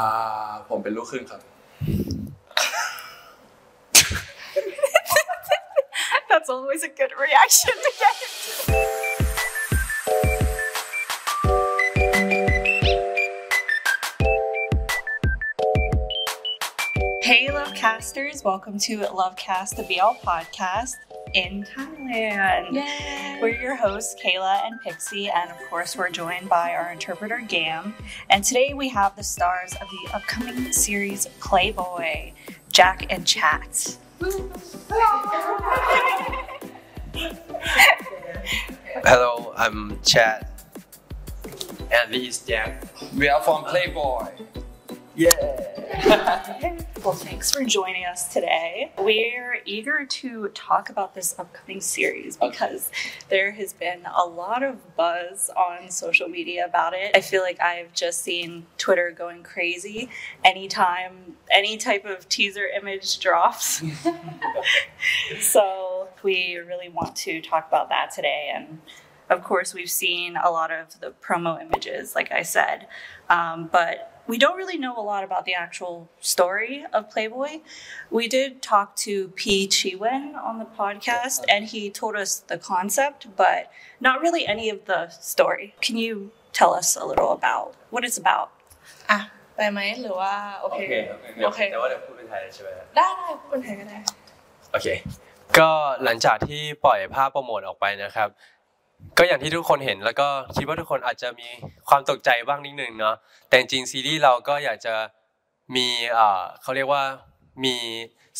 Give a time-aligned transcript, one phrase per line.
[0.00, 0.10] อ่า
[0.68, 1.40] ผมเป็นลูกครึ่งครับ
[6.30, 8.16] That's always a good reaction to get.
[17.22, 18.42] Hey, Lovecasters!
[18.44, 20.96] Welcome to Lovecast, the BL podcast
[21.33, 23.41] in Thailand.
[23.41, 27.93] We're your hosts, Kayla and Pixie, and of course, we're joined by our interpreter, Gam.
[28.29, 32.33] And today we have the stars of the upcoming series Playboyy,
[32.71, 33.97] Jack and Chat.
[39.03, 40.51] Hello, I'm Chat.
[41.91, 42.87] And this is Jack.
[43.15, 44.31] We are from Playboyy
[47.03, 48.91] Well, thanks for joining us today.
[48.99, 52.91] We're eager to talk about this upcoming series because
[53.29, 57.15] there has been a lot of buzz on social media about it.
[57.15, 60.09] I feel like I've just seen Twitter going crazy
[60.45, 63.81] anytime any type of teaser image drops.
[65.39, 68.51] so, we really want to talk about that today.
[68.53, 68.81] And
[69.29, 72.87] of course, we've seen a lot of the promo images, like I said,
[73.29, 73.95] um, but
[74.27, 77.61] we don't really know a lot about the actual story of Playboyy.
[78.11, 79.67] We did talk to P.
[79.67, 83.71] Chiwen on the podcast, and he told us the concept, but
[84.01, 85.75] not really any of the story.
[85.81, 88.49] Can you tell us a little about what it's about?
[89.11, 89.19] อ่ะ
[89.55, 90.79] ไปไหมหรือว่าโอเค
[91.45, 93.97] โอเคแต่ว่าเดี๋ยวพูดเป็นไทยใช่ไหมได้ได้พูดเป็นไทยก็ได้
[94.71, 94.87] โอเค
[95.59, 95.69] ก็
[96.03, 98.29] หลังจากที่ปล่อยภาพโปรโมทออกไปนะครับ
[99.17, 101.47] ก็อย่างที่ทุกคนเห็นแล้วก็คิดว่าทุกคนอาจจะมี
[101.89, 103.15] ความตกใจบ้างนิดนึงเนาะ
[103.47, 104.95] แต่จริงซีรีส์เราก็อยากจะ
[105.75, 105.87] มี
[106.61, 107.03] เขาเรียกว่า
[107.65, 107.75] มี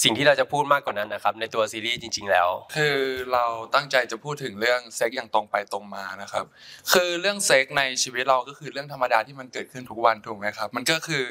[0.04, 2.98] สิ่งที่เราจะพูดมากกว่านั้นนะครับ ในตัวซีรีส์จริง ๆ แล้ว คือ
[3.34, 3.46] เรา
[3.76, 6.46] ตั้งใจจะพูดถึงเรื่องเซ็กอย่างตรงไปตรงมานะครับ
[6.94, 11.24] คือเรื่องเซ็กในชีวิตเราก็คือเรื่องธรรมดาที่มันเกิดขึ้นทุกวันถูกไหมครับ มันก็คือ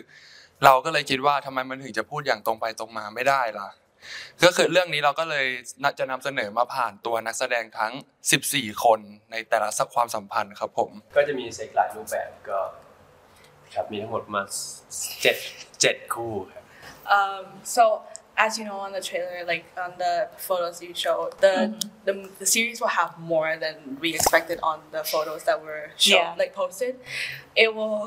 [0.64, 3.68] เราก็เลยคิดว่าทำไมมันถึงจะพูดอย่างตรงไปตรงมาไม่ได้ล่ะ
[4.44, 5.46] ก็คือเรื่องนี้เราก็เลย
[5.98, 7.92] จะนำเสนอมาผ่านตัวนักแสดงทั้ง
[8.38, 9.00] 14 คน
[9.30, 12.60] ในแต่ละสักความสัมพันธ์ครับผมก็จะมีเซ็กหลายรูปแบบก็
[13.74, 14.46] ครับมีทั้งหมดประมาณ
[15.22, 15.36] เจ็ด
[15.80, 16.64] เจ็ดคู่ครับ
[17.16, 17.44] um
[17.76, 17.84] so
[18.44, 20.14] as you know on the trailer like on the
[20.46, 21.54] photos you showed the
[22.06, 26.28] the, the series will have more than we expected on the photos that were shown
[26.28, 26.40] Yeah.
[26.40, 26.94] like posted
[27.62, 28.02] it will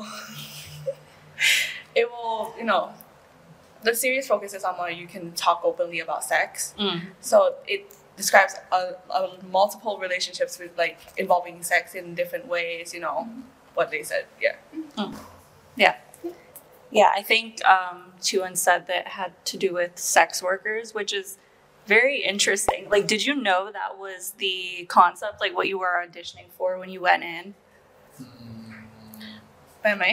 [2.00, 2.82] it will you know
[3.87, 6.73] the series focuses on where you can talk openly about sex
[7.29, 7.37] so
[7.73, 7.81] it
[8.21, 8.81] describes a,
[9.19, 9.21] a
[9.57, 13.17] multiple relationships with like involving sex in different ways you know
[13.77, 14.55] what they said yeah
[15.83, 15.95] Yeah.
[16.99, 21.11] Yeah, I think um, Chuan said that it had to do with sex workers, which
[21.21, 21.37] is
[21.95, 22.81] very interesting.
[22.89, 26.89] Like, did you know that was the concept, like what you were auditioning for when
[26.95, 27.45] you went in?
[29.81, 30.05] ไปไหม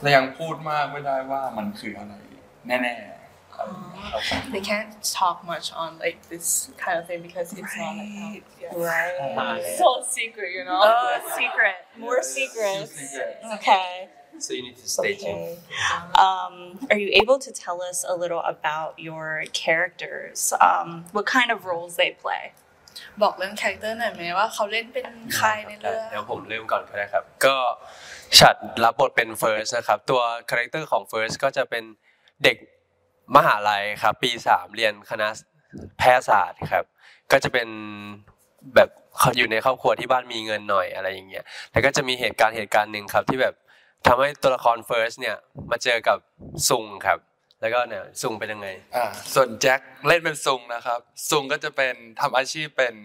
[0.00, 2.14] แต่ยังพูดมากไม่ได้ว่ามันคืออะไร
[2.66, 3.68] แน่ๆครับ
[4.10, 6.48] ครับ they can't talk much on like this
[6.82, 8.42] kind of thing because it's not like out.
[8.62, 8.90] Yeah.
[8.90, 9.14] Right.
[9.80, 10.80] so secret, you know.
[10.88, 11.76] Oh, secret.
[12.04, 12.92] More secrets.
[13.56, 13.90] Okay.
[14.44, 15.58] so you need to stay tuned Okay.
[16.26, 16.54] Um,
[16.90, 20.52] are you able to tell us a little about your characters?
[20.68, 22.44] Um, what kind of roles they play?
[23.22, 25.06] บอกเรื่องคาแรคเตอร์หน่อยไหมว่าเขาเล่นเป็น
[25.36, 27.56] ใครในเรื่อง เดี๋ยวผมเริ่มก่อนก็ได้ครับ ก็
[28.38, 30.20] ฉัดรับบทเป็นเฟิร์สนะครับ ตัว
[30.50, 31.84] คาแรคเตอร์ของเฟิร์สก็จะเป็น
[32.43, 32.57] เด็ก
[33.35, 35.27] มหาลัยครับ ปีสามเรียนคณะ
[35.97, 36.85] แพทยศาสตร์ครับ
[37.31, 37.67] ก็จะเป็น
[38.75, 38.89] แบบ
[39.37, 43.55] อยู่ในครอบครัวที่บ้านมีเงินหน่อยอะไรอย่างเงี้ยแล้วก็จะมีเหตุการณ์เหตุการณ์หนึ่งครับ ที่แบบ
[44.07, 45.37] ทำให้ตัวละครเฟิร์สเนี่ย
[45.71, 46.17] มาเจอกับ
[46.69, 47.19] ซุงครับ
[47.61, 50.99] แล้วก็เนี่ยซุงเป็นยังไงอ่าส่วนแจ็คเล่นเป็นซุงนะครับ
[51.29, 52.95] ซุงก็จะเป็นทำอาชีพเป็น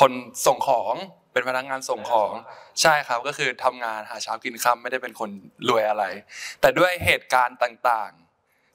[0.00, 0.12] คน
[0.46, 0.94] ส่งของ
[1.32, 2.32] เป็นพนักงานส่งของ
[2.80, 5.30] ใช่ครับก็คือทำงานหาเช้ากินค่ำไม่ได้เป็นคน
[5.68, 6.04] รวยอะไร
[6.60, 8.29] แต่ด้วยเหตุการณ์ต่างๆ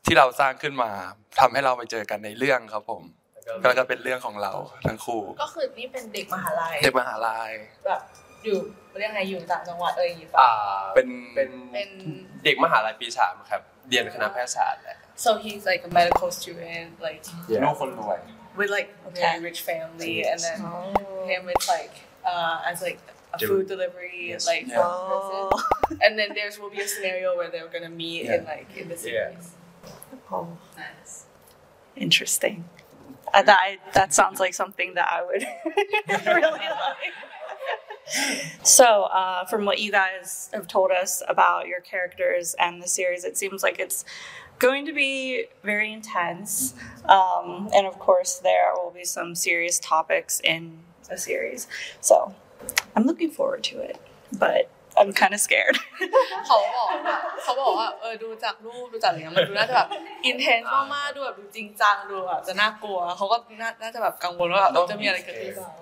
[0.06, 0.92] ที่เราสร้างขึ้นมา
[1.40, 3.04] ทำให้เราไปเจอกันในเรื่องครับผม
[3.64, 4.54] ก็ก็เป็นเรื่องของเรา
[4.88, 7.52] ทั้งคู่ ก็คือนี่เป็นเด็กมหาลัยเด็กมหาลัย
[7.86, 8.02] แบบ
[8.46, 8.58] อยู่
[9.00, 10.52] เรียกไงอยู่ต่างจังหวัดเอะไรอย่างงี้ป่ะอ่า
[10.96, 11.90] เป็นเป็นเป็น
[12.46, 17.22] เด็กมหาลัยปีสามครับเรียนคณะแพทยศาสตร์แหละ so he's like a medical student like
[17.64, 18.20] ลูกคนรวย
[18.60, 20.60] with like a very rich family and then
[21.30, 21.94] him it's like
[22.32, 23.00] uh as like
[23.36, 24.88] a food delivery like Yeah.
[25.12, 25.44] person
[26.04, 28.52] and then there's will be a scenario where they're gonna meet in Yeah.
[28.54, 29.46] like in the series
[30.32, 31.26] Oh, nice
[31.96, 32.66] interesting.
[33.34, 35.46] Uh, that I, that sounds like something that I would
[36.26, 37.14] really like.
[38.64, 43.24] So, uh, from what you guys have told us about your characters and the series,
[43.24, 44.06] it seems like it's
[44.60, 46.76] going to be very intense.
[47.06, 50.78] Um, and of course, there will be some serious topics in
[51.10, 51.68] the series.
[52.00, 52.36] So,
[52.96, 54.00] I'm looking forward to it,
[54.38, 55.78] but I'm kind of scared.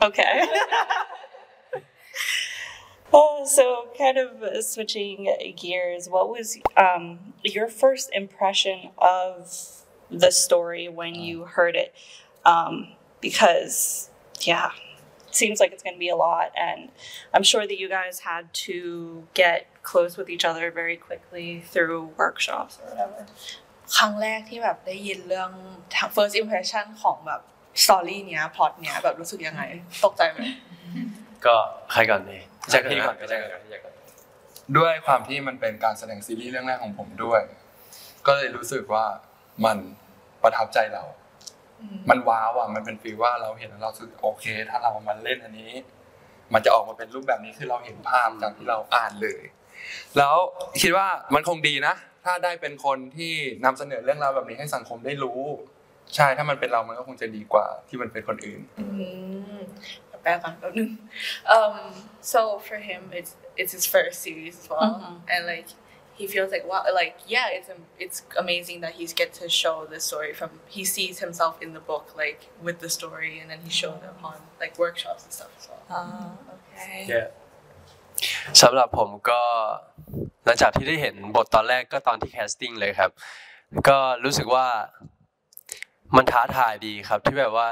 [0.02, 0.46] okay.
[3.16, 9.56] Oh, so kind of uh, switching gears, what was um, your first impression of
[10.10, 11.24] the story when mm.
[11.24, 11.94] you heard it?
[12.44, 14.10] Um, because,
[14.42, 14.72] yeah.
[15.42, 16.80] Seems like it's going to be a lot, and
[17.34, 18.78] I'm sure that you guys had to
[19.42, 19.60] get
[19.92, 23.22] close with each other very quickly through workshops or whatever.
[23.98, 25.52] ครั้งแรกที่แบบได้ยินเรื่อง
[26.16, 27.42] first impression ของแบบ
[27.84, 29.64] story เนี้ย plot เนี้ยแบบรู้สึกยังไง
[30.06, 30.40] ตกใจไหม
[31.46, 31.56] ก็
[31.92, 32.38] ใครก่อนดี
[32.70, 33.94] แจ็คพี่ก่อนก็แจ็คก่อนแจ็คก่อน
[34.78, 37.42] ด้วยความที่มันเป็นการแสดงซีรีส์เรื่องแรกของผมด้วย
[38.28, 39.06] ก็เลยรู้สึกว่า
[39.66, 39.78] มัน
[40.44, 41.04] ประทับใจเรา
[42.10, 45.72] มันว้าวอะมันเป็นฟีลว่าเราเห็นแล้วเราสึกโอเค ถ้าเรามาเล่นอันนี้
[46.54, 49.42] มันจะออกมาเป็นรูปแบบนี้คือเราเห็นภาพจากที่เราอ่านเลย
[50.18, 50.36] แล้ว
[50.82, 51.96] คิดว่ามันคงดีนะ
[52.26, 53.34] ถ้าได้เป็นคนที่
[53.66, 55.40] นำเสนอเรื่องราวแบบนี้ให้สังคมได้รู้
[56.16, 58.86] ใช่ถ้ามันเป็นเรามันก็คงจะดีกว่าที่มันเป็นคนอื่นอื
[59.58, 59.60] ม
[60.24, 60.90] แปลก่อนแป๊บนึง
[61.58, 61.76] um
[62.34, 64.94] so for him it's it's his first series as well
[65.34, 65.70] and like
[66.20, 69.76] he feels like wow like yeah it's am- it's amazing that he's get to show
[69.94, 73.60] the story from he sees himself in the book like with the story and then
[73.68, 75.84] he showed them on like workshops and stuff as well
[76.56, 76.98] okay
[78.62, 79.42] สำหรับผมก็
[80.46, 83.12] หลังจากที่ได้เห็นบทตอนแรกก็ตอนที่แคสติ้งเลยครับ
[83.88, 84.68] ก็รู้สึกว่า
[86.16, 87.70] มันท้าทายดีครับที่แบบว่า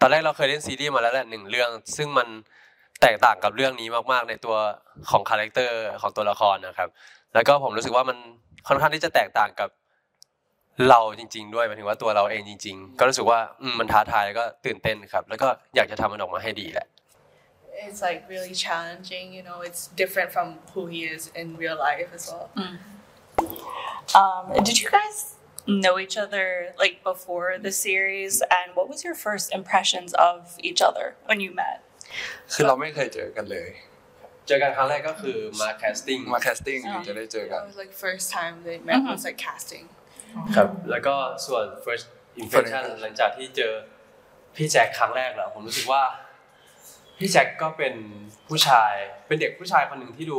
[0.00, 2.28] ตอนแรกเราเคยเล่นซีรีส์มาแล้วแหละหนึ่งเรื่อง ซึ่งมัน
[3.02, 4.56] แตกต่างกับเรื่องนี้มากๆ ในตัว
[5.10, 6.88] ของคาแรคเตอร์ของตัวละครนะครับ
[7.34, 8.16] แล้วก็ผมรู้สึกว่ามัน
[8.68, 9.70] ค่อนข้างที่จะแตกต่างกับ
[10.88, 16.86] เราจริง ๆ ด้วยหมายถึงว่าตัวเราเองจริง ๆ ก็รู้สึกว่าอืมมันท้าทายแล้วก็ตื่นเต้นครับ แล้วก็อยากจะทำมันออกมาให้ดีแหละ
[17.86, 22.10] it's like really challenging you know it's different from who he is in real life
[22.18, 22.46] as well
[24.22, 25.18] Um, did you guys
[25.66, 26.46] know each other
[26.78, 28.42] like before the series?
[28.58, 31.78] And what was your first impressions of each other when you met?
[32.52, 33.68] คือเราไม่เคยเจอกันเลย
[34.46, 39.86] เจอกันครั้งแรกก็คือมาแคสติ้งมาแคสติ้งถึงจะได้เจอกัน it was like first time they met was like casting
[40.56, 41.14] ครับแล้วก็
[41.46, 42.06] ส่วน first
[42.42, 43.72] impression หลังจากที่เจอ
[44.56, 46.02] พี่แจ็คครั้งแรกแล้วผมรู้สึกว่า
[47.18, 47.94] พี่แจ็คก็เป็น
[48.48, 48.92] ผู้ชาย
[49.26, 50.34] เป็นเด็กผู้ชายคนหนึ่งที่ด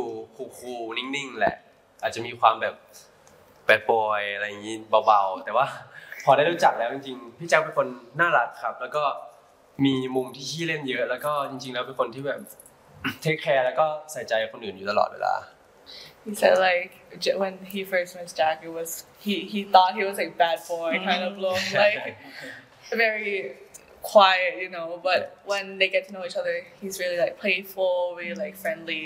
[0.56, 1.56] คูลๆนิ่งๆแหละ
[2.02, 2.74] อาจจะมีความแบบ
[3.64, 5.66] แบดบอยอะไรอย่างนี้เบาๆ แต่ว่า
[6.24, 7.86] พอได้รู้จักแล้วจริงๆ พี่แจ็คเป็นคน
[8.20, 9.02] น่ารักครับ แล้วก็
[9.84, 12.40] มีมุมที่ขี้เล่นเยอะ แล้วก็จริง ๆ แล้วเป็นคนที่แบบ
[13.20, 15.34] เทคแคร์แล้วก็ใส่ใจคนอื่นอยู่ตลอดเวลา
[16.26, 16.90] He said like
[17.24, 18.90] j- when he first met Jack, it was
[19.24, 22.00] he he thought he was like bad boy kind of look, like
[23.04, 23.34] very
[24.12, 24.88] quiet, you know.
[25.08, 25.20] But
[25.52, 29.04] when they get to know each other, he's really like playful, really like friendly.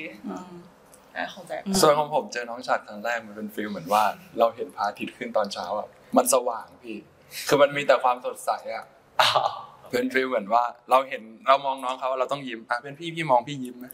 [1.21, 1.63] I hold that.
[1.81, 4.05] ส่วนของผมเจอน้องฉัดครั้งแรกมันเป็นฟีลเหมือนว่า
[4.39, 6.97] เราเห็นพระอาทิตย์ขึ้นตอนเช้าอะมันสว่างพี่
[7.49, 8.85] คือมันมีแต่ความสดใสอะ
[9.91, 13.87] เป็นฟีลเหมือนว่า เราเห็นเรามองน้องเขาเราต้องยิ้มอะเป็นพี่พี่มองพี่ยิ้มไหม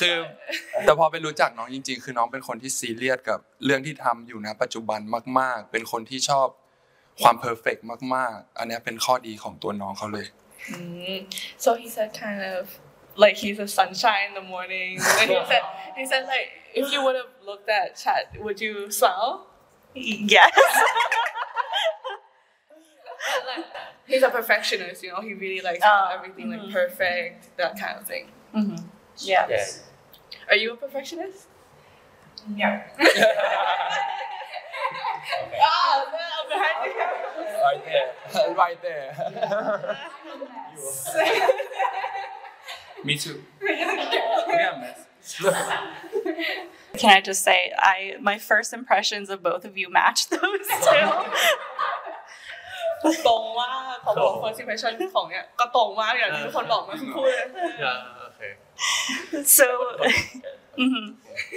[0.00, 0.14] คือ
[0.84, 5.00] แต่พอไปรู้จักน้องจริง ๆ คือน้องเป็นคนที่ซีเรียสกับเรื่องที่ทำอยู่นะปัจจุบัน
[5.38, 6.48] มาก ๆ เป็นคนที่ชอบ
[7.22, 7.76] ความเพอร์เฟก
[8.14, 10.26] มาก ๆ อันเนี้ยเป็นข้อดีของตัวน้องเขาเลย
[10.70, 11.26] Mm.
[11.64, 12.78] So he said kind of
[13.16, 14.92] like he's a sunshine in the morning.
[15.20, 15.62] And he said
[15.98, 19.46] he said like if you would have looked at Chat, would you smile?
[19.94, 20.52] Yes.
[23.46, 23.64] Like,
[24.06, 25.20] he's a perfectionist, you know.
[25.20, 26.10] He really likes Oh.
[26.14, 28.28] everything like perfect, that kind of thing.
[28.54, 28.84] Mm-hmm.
[29.18, 29.46] Yeah.
[29.48, 29.66] Yeah.
[30.50, 31.46] Are you a perfectionist?
[32.56, 32.82] Yeah.
[35.64, 36.94] Ah, no, behind you.
[37.62, 39.98] right there right there
[43.04, 45.06] me too yeah mess
[46.98, 51.10] Can I just say, I my first impressions of both of you match those two.
[53.26, 57.48] ตรงมากของผม first impression ของเนี่ยก็ตรงมากอย่างที่ทุกคนบอกมาพูดเลย
[58.22, 58.40] โอเค
[59.58, 59.68] so,
[60.82, 61.06] mhm,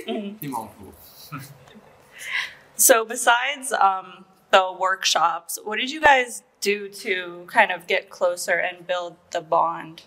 [0.10, 0.28] mhm.
[0.40, 0.94] ที่มองถูก
[2.88, 4.08] so besides um,
[4.52, 9.42] the workshops, what did you guys do to kind of get closer and build the
[9.54, 9.98] bond?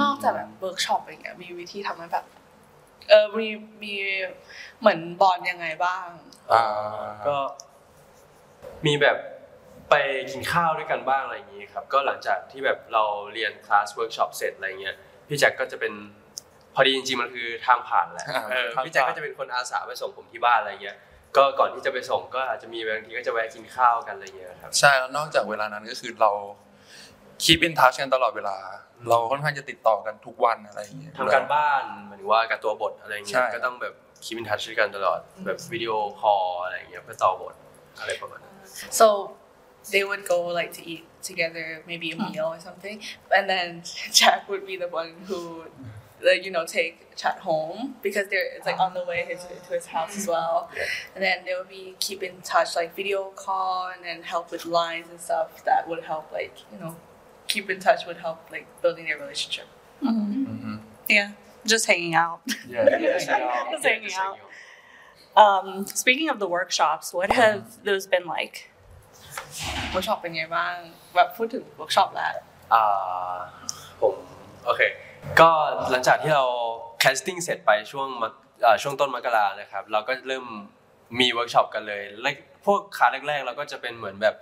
[0.00, 2.24] นอกจากแบบเวิร์กช็อปอะไรเงี้ยมีวิธีทำให้แบบ
[3.08, 3.48] เออมี
[3.82, 3.94] มี
[4.80, 6.06] เหมือนบอลยังไงบ้าง
[6.52, 6.64] อ่า
[7.26, 7.36] ก็
[8.86, 9.16] มีแบบ
[9.90, 9.94] ไป
[10.30, 13.04] กินข้าวด้วยกันบ้างอะไรอย่างนี้ครับก็หลังจากที่แบบเรา
[13.34, 14.96] เรียนคลาสเวิร์กช็อปเสร็จอะไรเงี้ย
[15.28, 15.92] พี่แจ็คก็จะเป็น
[16.74, 20.96] พอดีจริงๆมันคือทางผ่านแหละอ่าเออทางผ่านพี่แจ็คก็จะเป็นคนอาสาไปส่งผมที่บ้านอะไรเงี้ย
[21.36, 26.30] ก็ก่อนที่จะไปส่งก็อาจจะมีบางทีก็จะแวะกินข้าวกันอะไรเงี้ยครับใช่แล้วนอกจากเวลานั้นก็คือเรา
[27.44, 28.56] keep in touch กันตลอดเวลา
[29.08, 33.94] เราค่อนข้างจะติดต่อกันทุกวันอะไรอย่างเงี้ยทำการบ้านหมายถึงว่ากับตัวบทอะไรเงี้ใช่ยก็ต้องแบบ
[34.24, 37.54] คีบินทัชด้วยกันตลอดแบบวิดีโอคอลอะไรเงี้ยเพื่อต่อบท
[38.00, 38.54] อะไรประมาณนั้น
[39.00, 39.06] so
[39.90, 43.00] they would go like to eat together maybe a meal or something.
[43.34, 43.82] And then
[44.12, 45.64] Jack would be the one who
[46.22, 49.74] like you know take Chat home because they're it's like on the way to, to
[49.74, 50.70] his house as well.
[51.14, 54.64] And then they would be keep in touch like video call and then help with
[54.64, 56.96] lines and stuff that would help like you know
[57.46, 59.66] keep in touch would help like building their relationship.
[60.02, 60.44] Mm-hmm.
[60.44, 60.76] Mm-hmm.
[61.08, 61.32] Yeah,
[61.66, 62.40] just hanging out.
[62.68, 62.88] Yeah.
[62.88, 63.06] hanging
[63.70, 64.38] Just hanging out.
[65.36, 67.40] Um, speaking of the workshops, what uh-huh.
[67.40, 68.70] have those been like?
[69.90, 70.72] เวิร์กช็อปเป็นไงบ้าง
[71.14, 72.32] แบบพูดถึงเวิร์กช็อปแล้ว
[72.74, 73.36] อ่า
[74.00, 74.14] ผม
[74.64, 74.80] โอเค
[75.40, 75.50] ก็
[75.90, 76.44] หลังจากที่เรา
[77.00, 78.32] แคสติ้งเสร็จไปช่วงมก
[78.66, 80.44] อ่าช่วงต้นมกรานะครับ เราก็เริ่ม
[81.20, 82.30] มีเวิร์กช็อปกันเลยและ
[82.66, 84.34] พวกคลาสแรกๆ เราก็จะเป็นเหมือนแบบ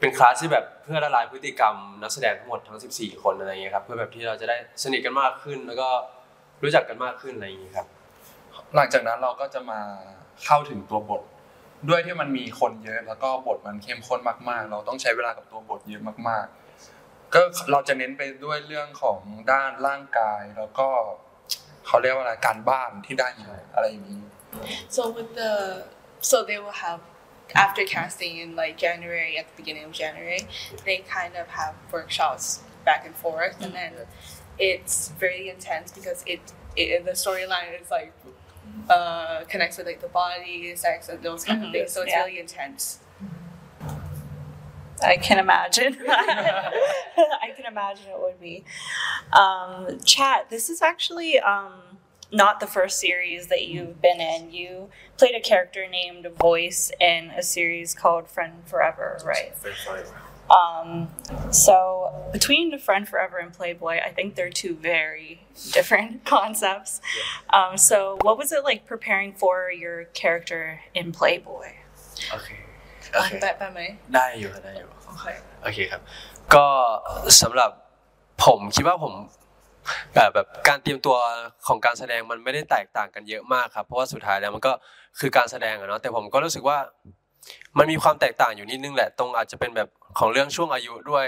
[0.00, 5.88] เป็นคลาสที่แบบเพื่อละลายพฤติกรรมนักแสดงทั้งหมดทั้ง 14 คนอะไรอย่างเงี้ยครับเพื่อแบบที่เราจะได้สนิทกันมากขึ้น แล้วก็
[6.62, 7.86] รู้จักกันมากขึ้นอะไรอย่างเงี้ยครับ
[8.76, 9.80] หลังจากนั้นเราก็จะมา
[10.44, 11.22] เข้าถึงตัวบท
[11.88, 19.20] ด้วยที่มันมีคนเยอะ แล้วก็บทมันเข้มข้นมากๆ เราต้องใช้เวลากับตัวบทเยอะมากๆ ก็เราจะเน้นไปด้วยเรื่องของ
[19.52, 20.88] ด้านร่างกายแล้วก็
[21.86, 24.22] เขาเรียกว่าอะไรการบ้านที่ได้มาอะไรอย่างนี้
[24.94, 25.52] So with the
[26.30, 27.00] so they will have
[27.64, 30.42] after casting in like January at the beginning of January,
[30.86, 32.46] they kind of have workshops
[32.84, 33.92] back and forth, and then
[34.58, 36.42] it's very intense because it,
[36.76, 38.12] it the storyline is like
[38.90, 41.92] uh connects with like the body, sex, and those kind of things.
[41.92, 42.24] So it's Yeah.
[42.24, 43.00] really intense.
[45.02, 45.96] I can imagine.
[46.08, 48.64] I can imagine it would be.
[49.32, 51.72] Um, chat, this is actually um,
[52.30, 54.52] not the first series that you've been in.
[54.52, 59.54] You played a character named Voice in a series called Friend Forever, right?
[60.50, 61.08] Um,
[61.50, 61.76] so
[62.32, 65.42] between Friend Forever and Playboy, I think they're two very
[65.72, 67.00] different concepts.
[67.50, 71.68] Um, so what was it like preparing for your character in Playboy?
[72.30, 72.48] โอเค
[73.14, 73.80] โอเคแบบแบบไหม
[74.14, 75.26] ได้อยู่ครับได้อยู่โอเค
[75.62, 76.00] โอเคครับ
[76.54, 76.66] ก็
[77.42, 77.70] สำหรับ
[78.44, 79.14] ผมคิดว่าผม
[80.14, 81.16] แบบแบบการเตรียมตัว
[81.66, 84.72] ของการแสดงมันไม่ได้แตกต่างกันเยอะมากครับเพราะว่าสุดท้ายแล้วมันก็
[85.20, 86.78] คือการแสดงอะเนาะแต่ผมก็รู้สึกว่า
[87.78, 89.88] มันมีความแตกต่างอยู่นิดนึงแหละตรงอาจจะเป็นแบบ
[90.18, 91.26] ของเรื่องช่วงอายุด้วย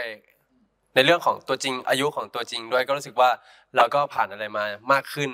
[0.94, 3.30] ในเรื่องของตัวจริงอายุของตัวจริงด้วยก็รู้สึกว่า
[3.76, 5.30] เราก็ผ่านอะไรมามากขึ้น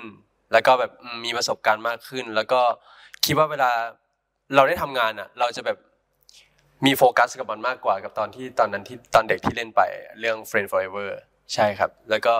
[0.53, 0.91] แล้วก็แบบ
[1.23, 2.61] มีประสบการณ์มากขึ้น แล้วก็
[3.25, 3.71] คิดว่าเวลา
[4.55, 5.77] เราได้ทำงานอะ เราจะแบบ
[6.85, 9.81] มีโฟกัสกับมันมากกว่ากับตอนที่ตอนนั้นที่ตอนเด็กที่เล่นไป
[10.19, 11.09] เรื่อง Friend Forever
[11.53, 12.35] ใช่ครับ แล้วก็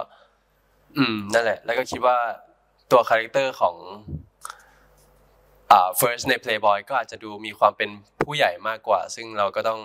[0.97, 2.17] อืมนั่นแหละ แล้วก็คิดว่า
[2.91, 3.75] ตัวคาแรคเตอร์ของ
[5.71, 7.89] อ่า First ใน Playboy ก็อาจจะดูมีความเป็น
[8.23, 9.79] ผู้ใหญ่มากกว่า ซึ่งเราก็ต้อง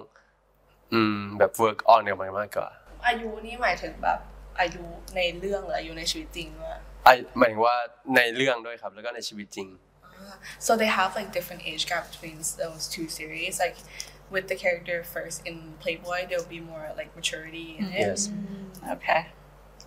[0.95, 2.69] อืมแบบ work on กับมันมากกว่า
[3.07, 4.19] อายุนี่หมายถึงแบบ
[4.61, 4.85] อายุ
[5.17, 6.75] ในเรื่องหรืออายุในชีวิตจริงว่า?
[7.05, 7.09] ไอ
[7.39, 7.77] หมายถึงว่า
[8.17, 9.69] ในเรื่องด้วยครับแล้วก็ในชีวิตจริง
[10.67, 13.59] so they have like different age gap between those two series.
[13.65, 13.77] Like
[14.31, 17.99] with the character first in Playboyy there'll be more like maturity in it.
[17.99, 18.29] Yes.
[18.29, 18.91] Mm-hmm.
[18.95, 19.27] Okay.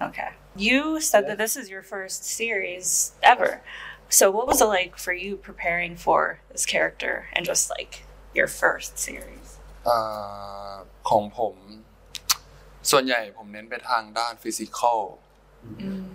[0.02, 0.30] Okay.
[0.56, 3.62] You said that this is your first series ever.
[4.10, 8.48] So what was it like for you preparing for this character and just like your
[8.48, 9.57] first series?
[9.90, 10.74] อ่า
[11.10, 11.56] ของผม
[12.92, 15.00] ส่วนใหญ่ผมเน้นไปทางด้านฟิสิกอล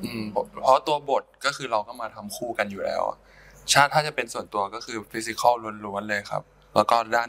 [0.04, 0.22] อืม
[0.62, 3.18] เพราะตัวบทก็คือเราก็มาทำคู่กันอยู่แล้วอะ
[3.72, 5.54] ชาติถ้าจะเป็นส่วนตัวก็คือฟิสิกอล
[5.86, 6.42] ล้วนๆเลยครับ
[6.74, 7.28] แล้วก็ด้าน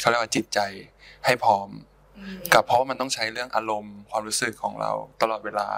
[0.00, 0.60] เขาเรียกว่าจิตใจ
[1.24, 1.68] ให้พร้อม
[2.54, 5.68] กับเพราะว่ามันต้องใช้เรื่องอารมณ์ความรู้สึกของเราตลอดเวลา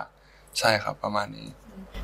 [0.59, 1.49] ใช่ครับประมาณนี้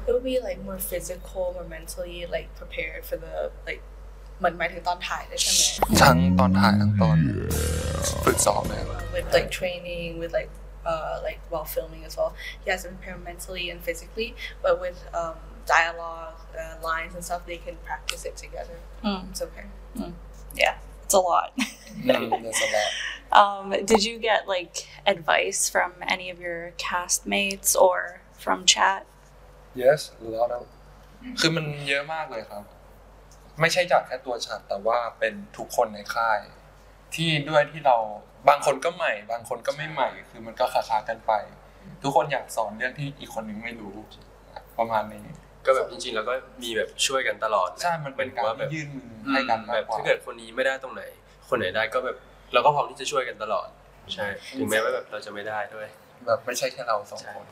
[0.07, 3.35] it would be like more physical more mentally like prepared for the
[3.69, 3.83] like
[4.38, 5.62] เหมือนหมายถึงตอนถ่ายด้วยใช่ไหม
[6.02, 7.18] ทั้งตอนถ่ายทั้งตอน
[8.26, 8.84] ฝึกซ้อมเลย
[9.16, 10.52] with like training with like
[10.92, 12.32] uh like while filming as well
[12.64, 14.30] he has to prepare mentally and physically
[14.64, 15.38] but with um
[15.76, 18.78] dialogue uh, lines and stuff they can practice it together
[19.30, 19.68] it's okay
[20.64, 20.76] Yeah,
[21.06, 21.50] it's a lot.
[22.08, 22.92] There's a lot
[23.42, 24.76] Um, did you get like
[25.14, 27.98] advice from any of your castmates or
[28.44, 29.02] from chat?
[29.84, 30.64] yes a lot of
[31.40, 32.64] คือมันเยอะมากเลยครับ
[33.61, 36.41] ไม่ใช่จากแค่ตัวฉันแต่ว่าเป็นทุกคนในค่าย
[37.15, 37.97] ที่ด้วยที่เรา
[38.49, 41.33] บางคนก็ใหม่ บางคนก็ไม่ใหม่ คือมันก็คาๆกันไป
[42.03, 43.97] ทุกคนอยากสอนเรื่องที่อีกคนนึงไม่รู้
[44.79, 45.25] ประมาณนี้
[45.67, 51.03] ก็แบบจริงๆเราก็มีแบบช่วยกันตลอดใช่มันเป็นการว่าแบบที่ยื่นมือให้กันมาแบกบกว่าถ้าเกิดคนนี้ไม่ได้ตรงไหน
[51.49, 52.17] คนไหนได้ก็แบบ
[52.53, 53.69] เราก็พร้อมที่จะช่วยกันตลอด
[54.15, 54.27] ใช่
[54.59, 55.87] ถึงแม้ว่าแบบเราจะไม่ได้ด้วย
[56.27, 57.47] แบบไม่ใช่แค่เราสองคน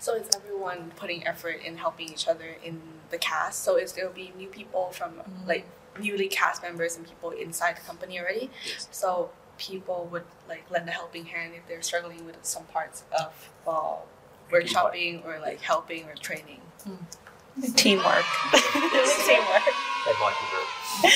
[0.00, 2.80] So it's everyone putting effort in helping each other in
[3.10, 3.62] the cast.
[3.62, 5.46] So it's there'll be new people from mm.
[5.46, 5.66] like
[6.00, 8.50] newly cast members and people inside the company already.
[8.66, 8.88] Yes.
[8.90, 13.50] So people would like lend a helping hand if they're struggling with some parts of
[13.66, 13.96] uh,
[14.50, 16.60] workshopping or like helping or training.
[16.88, 17.76] Mm.
[17.76, 18.24] Teamwork.
[19.26, 19.62] Teamwork.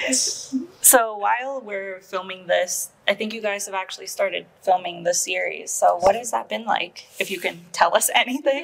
[0.00, 0.54] Yes.
[0.80, 5.69] So while we're filming this, I think you guys have actually started filming the series.
[5.79, 6.95] So what has that been like?
[7.23, 8.63] If you can tell us anything.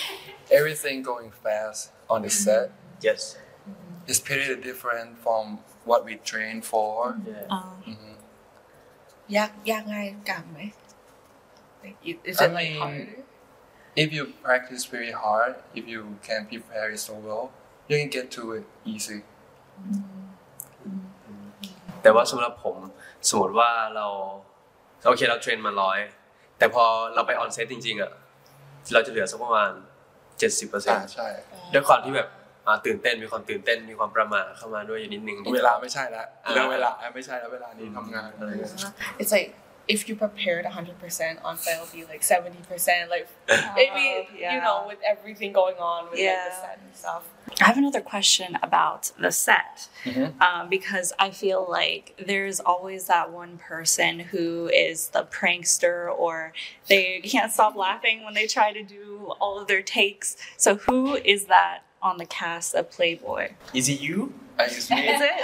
[0.59, 1.81] everything going fast
[2.13, 2.65] on the set
[3.07, 3.21] yes
[4.11, 5.43] is pretty different from
[5.89, 6.93] what we trained for
[7.55, 7.81] Um,
[9.35, 10.59] ยากยากง่ายกางไหม
[11.83, 13.17] like it- is I it like mean- harder
[14.03, 17.45] if you practice very hard if you can prepare it so well
[17.87, 19.19] you can get to it easy
[22.01, 22.77] แต่ว่าสำหรับผม
[23.28, 24.06] สมมติว่าเรา
[25.06, 25.98] โอเคเราเทรนมาร้อย
[26.58, 26.84] แต่พอ
[27.14, 28.12] เราไปออนเซตจริงๆอะ
[28.92, 29.70] เราจะเหลือสักประมาณ
[30.40, 31.28] 70%อ่าใช่
[31.72, 32.28] ด้วยความที่แบบ
[32.66, 38.72] อ่าตื่นเต้นมีความตื่นเต้นมีความประหมาเข้ามาด้วยอยู่นิดนึงเวลาไม่ใช่แล้วเรื่องเวลาไม่ใช่แล้วเวลานี้ทำงานอะไรเงี้ย
[39.20, 39.50] it's like
[39.90, 43.28] if you prepared 100% on set will be like 70% like
[43.74, 44.60] maybe you yeah.
[44.60, 47.24] know with everything going on with like the set and stuff
[47.60, 49.88] I have another question about the set
[50.40, 56.52] um, because I feel like there's always that one person who is the prankster or
[56.86, 60.36] they can't stop laughing when they try to do all of their takes.
[60.56, 63.52] So who is that on the cast of Playboyy?
[63.74, 65.40] is it you I use me Is it?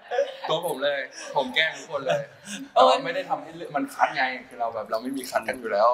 [0.48, 1.00] ตัวผมเลย
[1.36, 2.22] ผมแกล้งทุกคนเลย
[2.72, 5.88] แต่ว่าไม่ได้ทำให้เรื่องมันคัดไงคือเราแบบเราไม่มีคัดกันอยู่แล้ว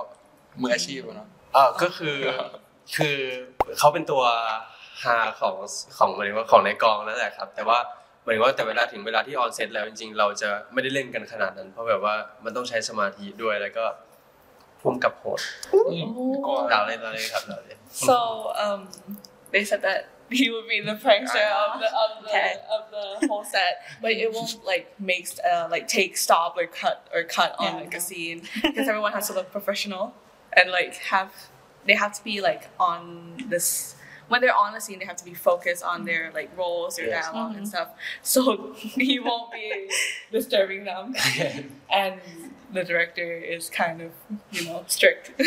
[0.63, 2.17] มืออาชีพอะเนาะอ่าก็คือ
[2.97, 3.19] คือ
[3.79, 4.23] เขาเป็นตัว
[5.03, 5.55] ฮาของ
[5.97, 7.79] ของหมายถึงว่าของในกองนั่นแหละครับ แต่ว่า
[8.25, 13.85] หมายถึงว่าแต่เวลาถึงเวลาที่ออนเซตแล้วจริงๆ เราจะไม่ได้เล่นกันขนาดนั้น เพราะแบบว่ามันต้องใช้สมาธิด้วยแล้วก็
[14.81, 15.41] พุ่มกับโหด
[16.47, 18.19] ก็เราเล่นเราเล่นครับเราเล่น so
[18.67, 18.81] um
[19.53, 20.01] they said that
[20.33, 22.55] he would be the prankster of the of the Okay.
[22.77, 22.91] of
[23.21, 27.23] the whole set but it won't like make uh, like take stop or cut or
[27.25, 27.81] cut on Yeah.
[27.83, 30.15] like a scene because everyone has to look professional
[30.55, 31.33] and like have
[31.87, 33.97] they have to be like on this
[34.29, 37.09] when they're on a scene they have to be focused on their like roles their
[37.09, 37.27] Yes.
[37.27, 37.89] dialogue and stuff
[38.23, 39.89] so he won't be
[40.31, 41.15] disturbing them
[41.93, 42.21] and
[42.73, 44.13] the director is kind of
[44.53, 45.33] you know strict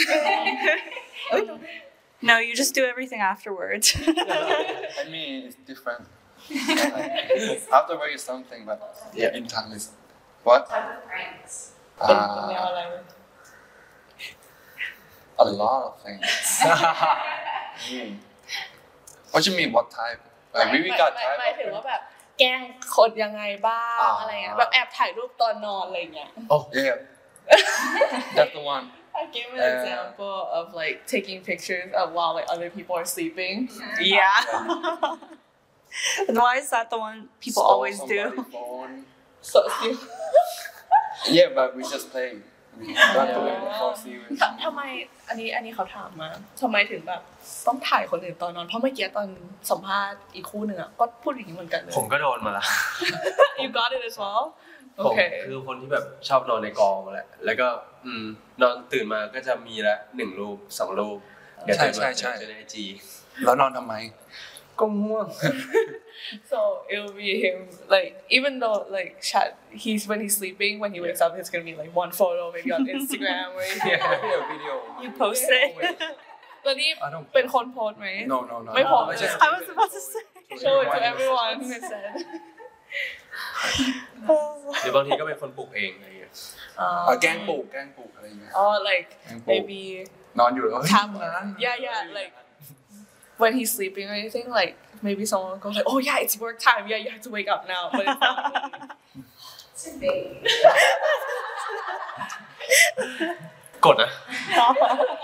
[2.23, 3.87] No, you just do everything afterwards.
[3.97, 6.05] I mean it's different
[7.79, 8.79] afterward is something but
[9.23, 9.39] Yeah.
[9.39, 9.85] in time is
[10.49, 10.63] what
[12.01, 12.73] uh,
[15.39, 16.25] a lot of things
[17.91, 18.11] Mm.
[19.33, 20.21] what you mean what type
[20.55, 22.03] like we, we got หมายหมายถึง type ว่าแบบ
[22.39, 22.61] แกล้ง
[22.97, 26.97] คนยังไงบ้าง อ่า อะไรเงี้ยแบบแอบถ่ายรูปตอนนอนอะไรเงี้ย oh yeah
[28.37, 28.85] that's the one
[29.21, 33.09] I gave an Uh, example of like taking pictures of while like other people are
[33.17, 33.55] sleeping
[34.17, 34.39] yeah.
[36.29, 38.21] and why is that the one people Stole always do?
[38.23, 38.95] somebody's phone.
[39.53, 39.59] so
[41.37, 42.29] yeah but we just play
[42.79, 44.83] we don't do it for serious ทำทำไม
[45.29, 46.29] อันนี้อันนี้เขาถามมา
[46.63, 47.23] ทำไมถึงแบบ
[47.67, 49.29] ต้องถ่ายคนอื่นตอนนอนเพราะเมื่อกี้ตอน
[49.71, 52.65] สัมภาษณ์อีกคู่หนึ่งอ่ะก็พูดอย่างนี้เหมือนกันเลย ผมก็โดนมาละ
[53.63, 54.43] you got it as well
[55.04, 57.68] ผม okay คือคนที่แบบชอบนอนในกองแหละแล้วก็
[58.06, 58.26] อืม
[58.62, 61.18] นอนตื่นมาก็จะมีละหนึ่งรูปสองรูป
[61.64, 62.86] เดี๋ยวตื่นมาใช่ใช่ใช่จะในไอจี
[63.44, 63.94] แล้วนอนทำไม
[64.80, 65.28] ก็ง่วง
[66.52, 66.60] So
[66.92, 67.58] it'll be him,
[67.96, 69.50] like even though like chat,
[69.84, 72.72] he's when he's sleeping, when he wakes up, it's gonna be like one photo maybe
[72.78, 75.70] on Instagram or video video You post it.
[76.66, 80.24] ตอนนี้ I don't เป็นคนโพสต์ไหม no no no ไม่พอ I just I was about to say.
[80.64, 82.12] show it to everyone he said
[84.82, 86.32] หรือบางทีก็เป็นคนปลุกเองอะไรอย่างเงี้ย
[87.22, 88.52] แกล้งปลุกแกล้งปลุกอะไรอย่างเงี้ย
[88.90, 89.10] like
[89.50, 89.80] maybe
[90.40, 90.92] นอนอยู่แล้วเฮ้ย
[91.66, 92.00] Yeah, yeah.
[92.18, 92.34] Like
[93.42, 94.74] when he's sleeping or anything, like
[95.08, 96.84] maybe someone goes like, "Oh yeah, it's work time.
[96.92, 98.38] Yeah, you have to wake up now." But it's not
[103.86, 104.10] กดนะ
[104.60, 104.76] eh?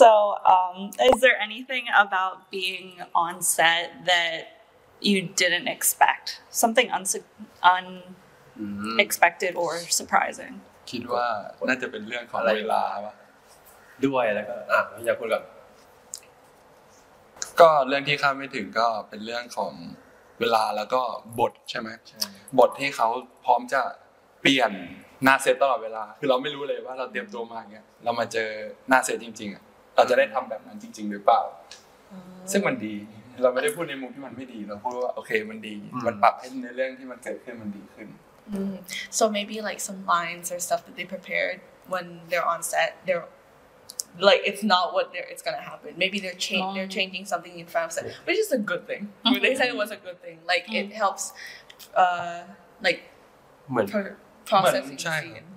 [0.00, 0.10] So,
[0.46, 0.76] um,
[1.10, 4.59] is there anything about being on set that
[5.00, 6.40] you didn't expect?
[6.50, 7.28] Something unsu-
[7.74, 10.54] unexpected or surprising?
[10.90, 11.26] คิดว่า
[11.68, 13.14] น่าจะเป็นเรื่องของเวลาป่ะ
[14.06, 15.44] ด้วยแล้วก็อะอยากพูดก่อน
[17.60, 19.72] ก็เรื่องที่คาดไม่ถึงก็เป็นเรื่องของ
[20.40, 21.02] เวลาแล้วก็
[21.40, 21.88] บทใช่ไหม
[22.58, 23.08] บทที่เขา
[23.44, 23.82] พร้อมจะ
[24.40, 24.70] เปลี่ยน
[25.24, 28.48] หน้าเซตตลอดเวลา คือเราไม่รู้เลยว่าเราเตรียมตัวมาอย่างเงี้ยเรามาเจอ
[28.88, 29.62] หน้าเซตจริง ๆอะ
[29.96, 31.40] เราจะได้ทำแบบนั้นจริง ๆ หรือเปล่า
[32.52, 32.94] ซึ่งมันดี
[33.41, 35.75] เราไม่ได้พูดในมุมที่มันไม่ดี เราพูดว่าโอเคมันดี
[36.05, 38.09] มันปรับให้ในเรื่องที่มันเกิดขึ้นมันดีขึ้น
[38.57, 38.77] Mm.
[39.17, 41.57] So maybe like some lines or stuff that they prepared
[41.93, 43.25] when they're on set, they're
[44.29, 45.91] like it's not what they're it's gonna happen.
[46.03, 49.03] Maybe they're cha- they're changing something in front of set, which is a good thing.
[49.45, 50.37] They said it was a good thing.
[50.51, 51.23] Like it helps,
[52.03, 52.39] uh,
[52.87, 52.99] like
[53.71, 54.15] เหมือน pro-
[54.51, 55.19] processing the Chai.
[55.21, 55.47] scene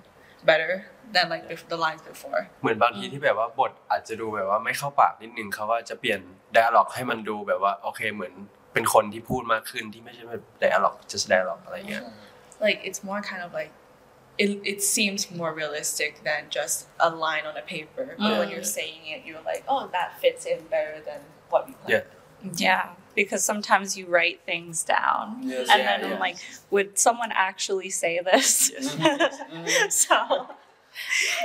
[0.49, 0.71] better
[1.15, 2.41] than like bef- the lines before.
[2.61, 6.21] เหมือนบางทีที่แบบว่าบทอาจจะดูแบบว่าไม่เข้าปากนิดนึงเขาว่าจะเปลี่ยน
[6.57, 8.33] dialog ให้มันดูแบบว่าโอเคเหมือน
[8.73, 12.03] เป็นคนที่พูดมากขึ้นที่ไม่ใช่แบบ dialog just dialog อะไรเงี้ย
[12.67, 13.71] Like it's more kind of like.
[14.45, 18.05] It, it seems more realistic than just a line on a paper.
[18.23, 21.73] But when you're saying it, you're like, oh, that fits in better than what we
[21.73, 22.05] planned.
[22.41, 22.57] Yeah.
[22.67, 22.85] Yeah,
[23.19, 25.23] because sometimes you write things down.
[25.43, 25.67] Yes.
[25.71, 26.19] and Yeah, then I'm yeah.
[26.27, 26.37] like,
[26.73, 28.71] would someone actually say this?
[30.03, 30.17] so,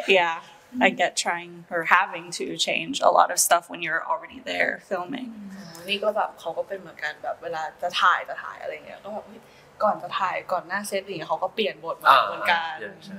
[0.06, 0.40] yeah,
[0.86, 4.72] I get trying or having to change a lot of stuff when you're already there
[4.90, 5.28] filming.
[5.88, 9.40] นี่ก็แบบเขาก็เป็นเหมือนกันแบบเวลาจะถ่ายจะถ่ายอะไรเงี้ยก็แบบเฮ้ย
[9.82, 13.18] ก่อนจะถ่ายก่อนหน้าเซตอะไรเงี้ยเขาก็เปลี่ยนบทมา อ่า เหมือนกัน yeah, ใช่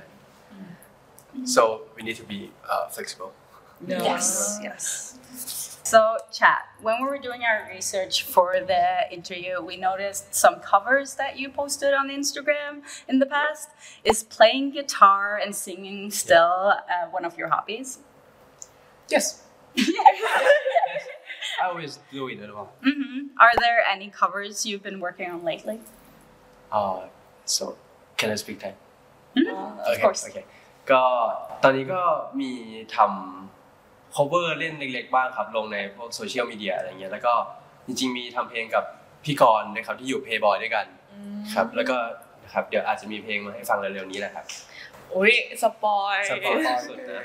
[1.54, 1.62] so
[1.94, 2.40] we need to be
[2.72, 3.32] uh, flexible
[4.08, 4.84] Yes, yes.
[5.91, 11.15] so, Chat, when we were doing our research for the interview, we noticed some covers
[11.15, 12.73] that you posted on Instagram
[13.09, 13.67] in the past.
[14.05, 17.99] Is playing guitar and singing still uh, one of your hobbies?
[19.09, 19.43] Yes.
[19.75, 19.87] yes.
[21.61, 22.49] I always do it as.
[22.49, 23.17] Mm -hmm.
[23.43, 25.77] Are there any covers you've been working on lately?
[26.71, 27.01] Uh,
[27.45, 27.63] so,
[28.19, 28.73] can I speak Thai?
[29.35, 29.53] Mm -hmm.
[29.53, 30.23] uh, okay, of course.
[30.29, 30.45] Okay.
[30.91, 31.03] ก็
[31.63, 32.01] ตอนนี้ก็
[32.39, 32.51] มี
[32.95, 33.60] ทำ
[34.15, 37.33] cover เล่นเล็กๆบ้างครับลงในพวกโซเชียลมีเดียอะไรเงี้ยแล้วก็
[37.87, 38.85] จริง ๆ มีทำเพลงกับ
[39.23, 40.85] พี่กรณ์นะครับที่อยู่ Playboy ด้วยกัน
[41.53, 41.97] ครับ แล้วก็
[42.43, 44.45] นะครับเดี๋ยวอาจจะมีเพลงมาให้ฟังเร็วๆนี้แหละครับ
[45.15, 47.23] อุ้ยสปอยสปอยล์สุดนะ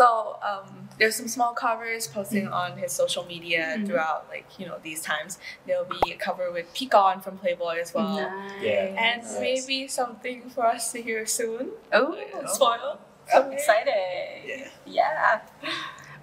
[0.00, 4.78] So um, there's some small covers posting on his social media throughout like you know
[4.88, 5.38] these times.
[5.66, 8.14] There'll be a cover with Pecan from Playboy as well.
[8.62, 9.08] Yeah.
[9.08, 11.72] And maybe something for us to hear soon.
[11.92, 13.00] Oh, Spoil.
[13.34, 14.70] I'm excited.
[14.86, 15.40] Yeah.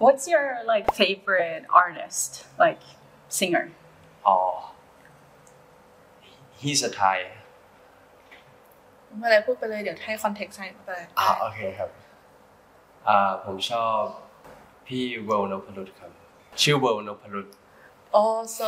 [0.03, 2.31] What's your like favorite artist,
[2.63, 2.81] like
[3.39, 3.65] singer?
[4.27, 4.39] อ๋อ
[6.61, 7.17] he's a Thai
[9.17, 11.89] เมื่อไรพูดไปเลยเดี๋ยวให้คอนเทกต์ให้ไป อ่าโอเคครับ
[13.07, 14.01] อ่าผมชอบ
[14.87, 16.11] พี่เวลนพรุตครับ
[16.61, 17.47] ชื่อเวลนพรุต
[18.19, 18.65] Oh, so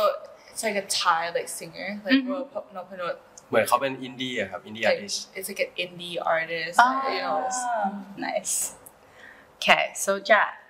[0.50, 2.38] it's like a Thai like singer, like Ro
[2.76, 3.06] no no
[3.48, 6.76] เหมือนเขาเป็นอินดี้อะครับ อินดี้อาร์ like ติส it's like an indie artist.
[7.14, 7.38] You know.
[7.74, 7.86] Ah,
[8.26, 8.54] nice.
[9.56, 10.52] Okay, so Jack,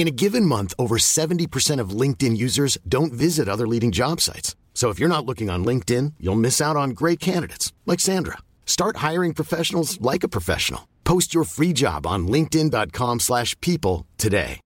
[0.00, 4.56] In a given month, over 70% of LinkedIn users don't visit other leading job sites.
[4.72, 8.38] So if you're not looking on LinkedIn, you'll miss out on great candidates like Sandra.
[8.64, 10.88] Start hiring professionals like a professional.
[11.04, 14.60] Post your free job on linkedin.com/people today.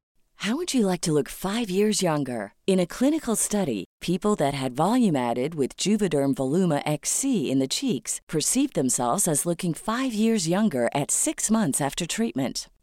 [0.45, 2.53] How would you like to look five years younger?
[2.67, 7.75] In a clinical study, people that had volume added with Juvederm Voluma XC in the
[7.79, 12.69] cheeks perceived themselves as looking five years younger at six months after treatment.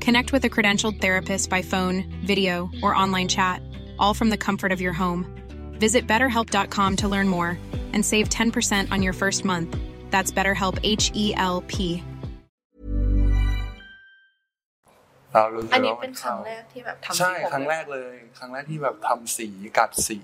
[0.00, 3.62] Connect with a credentialed therapist by phone, video, or online chat,
[3.98, 5.26] all from the comfort of your home.
[5.78, 7.58] Visit betterhelp.com to learn more
[7.92, 9.76] and save 10% on your first month.
[10.10, 12.02] That's BetterHelp H E L P.
[15.34, 20.18] เรารู้สึก อันนี้ ว่า เป็ มัน น ครั้ เข้าง แรกที่แบบทำ ใช่ สีผม ครั้งแรกเลย ครั้งแรกที่แบบทำสีกัดสี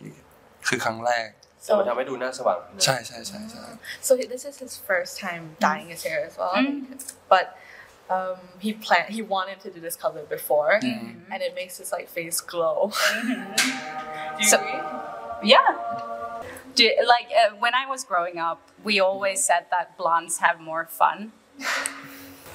[0.69, 1.29] คือครั้งแรก
[1.65, 3.65] แต่มันทำให้ดูหน้าสว่างนะ ใช่ใช่ใช่ใช่
[4.07, 6.55] So he- this is his first time dyeing his hair as well,
[7.33, 7.45] but
[8.10, 12.10] um, he planned he wanted to do this color before, and it makes his like
[12.10, 12.92] face glow.
[13.24, 13.30] do
[14.40, 15.50] you So- agree?
[15.50, 16.42] Yeah.
[16.76, 20.86] Do, like uh, when I was growing up, we always said that blondes have more
[20.86, 21.32] fun.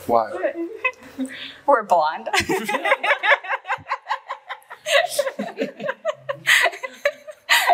[0.07, 0.55] why
[1.67, 2.29] We're blonde.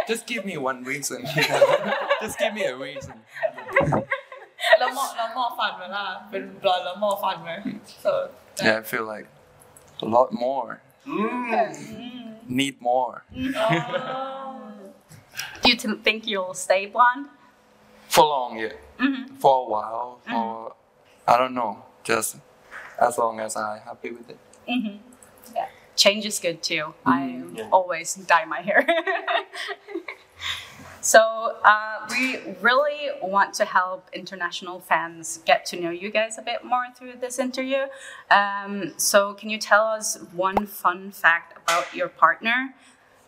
[0.06, 1.24] just give me one reason
[2.20, 3.14] just give me a reason
[4.79, 7.51] แล้วมอแล้วมอฟันไหมล่ะเป็นบลอนด์แล้วมอฟันไหม
[8.03, 8.11] so
[8.65, 9.27] yeah I feel like
[10.05, 10.69] a lot more
[12.59, 13.15] need more
[15.61, 17.25] Do you t- think you'll stay blonde?
[18.15, 18.75] for long yeah
[19.41, 20.47] for a while for
[21.31, 21.73] I don't know
[22.09, 22.29] just
[23.07, 24.39] as long as I happy with it
[25.57, 25.67] Yeah.
[26.03, 26.85] Change is good too.
[27.05, 27.19] I
[27.77, 28.81] always dye my hair.
[31.12, 31.20] so
[31.64, 36.60] uh, we really want to help international fans get to know you guys a bit
[36.72, 37.82] more through this interview.
[38.30, 42.74] Um, so can you tell us one fun fact about your partner?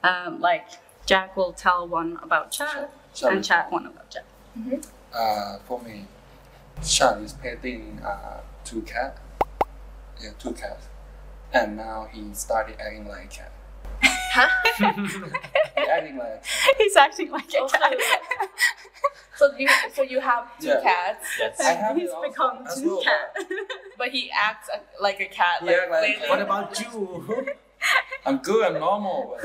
[0.05, 0.67] Um, like
[1.07, 3.43] Jack will tell one about Chat, Shall and we?
[3.43, 4.25] Chat one about Jack.
[5.15, 6.05] uh, for me
[6.87, 9.19] Chat is painting uh, two cat
[10.23, 10.87] yeah two cats
[11.53, 13.53] and now he started acting like a cat
[14.35, 14.85] he
[15.91, 16.45] acting like
[16.79, 17.95] He's acting like a cat.
[19.37, 20.81] so you so you have two Yeah.
[20.83, 21.61] cats Yes.
[21.61, 23.37] I have He's it also become two well, cat.
[23.99, 24.69] but he acts
[25.01, 26.29] like a cat Yeah, like, like- lately.
[26.29, 27.49] What about you?
[28.27, 28.67] I'm good.
[28.75, 29.39] I'm normal.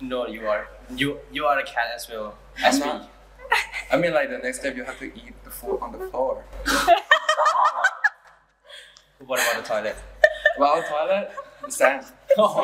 [0.00, 2.90] No you are you you are a cat as well as me.
[3.92, 6.44] I mean, like the next step, you have to eat the food on the floor.
[9.24, 9.96] What about the toilet
[10.58, 11.30] Well, toilet,
[11.77, 12.03] sand.
[12.37, 12.55] โอเ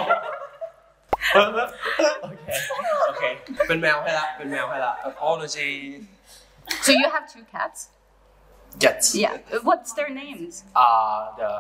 [2.44, 2.46] ค
[3.08, 3.24] โอเค
[3.68, 5.72] เป็นแมวให้ละ เป็นแมวให้ละ Apology.
[6.86, 7.80] So you have two cats?
[8.84, 9.34] Yes Yeah.
[9.70, 10.54] What's their names?
[10.84, 11.52] Uh, the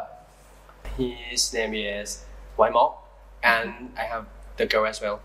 [0.97, 2.07] his name is
[2.59, 2.85] Waimo
[3.53, 3.69] and
[4.03, 4.25] I have
[4.59, 5.17] the girl as well.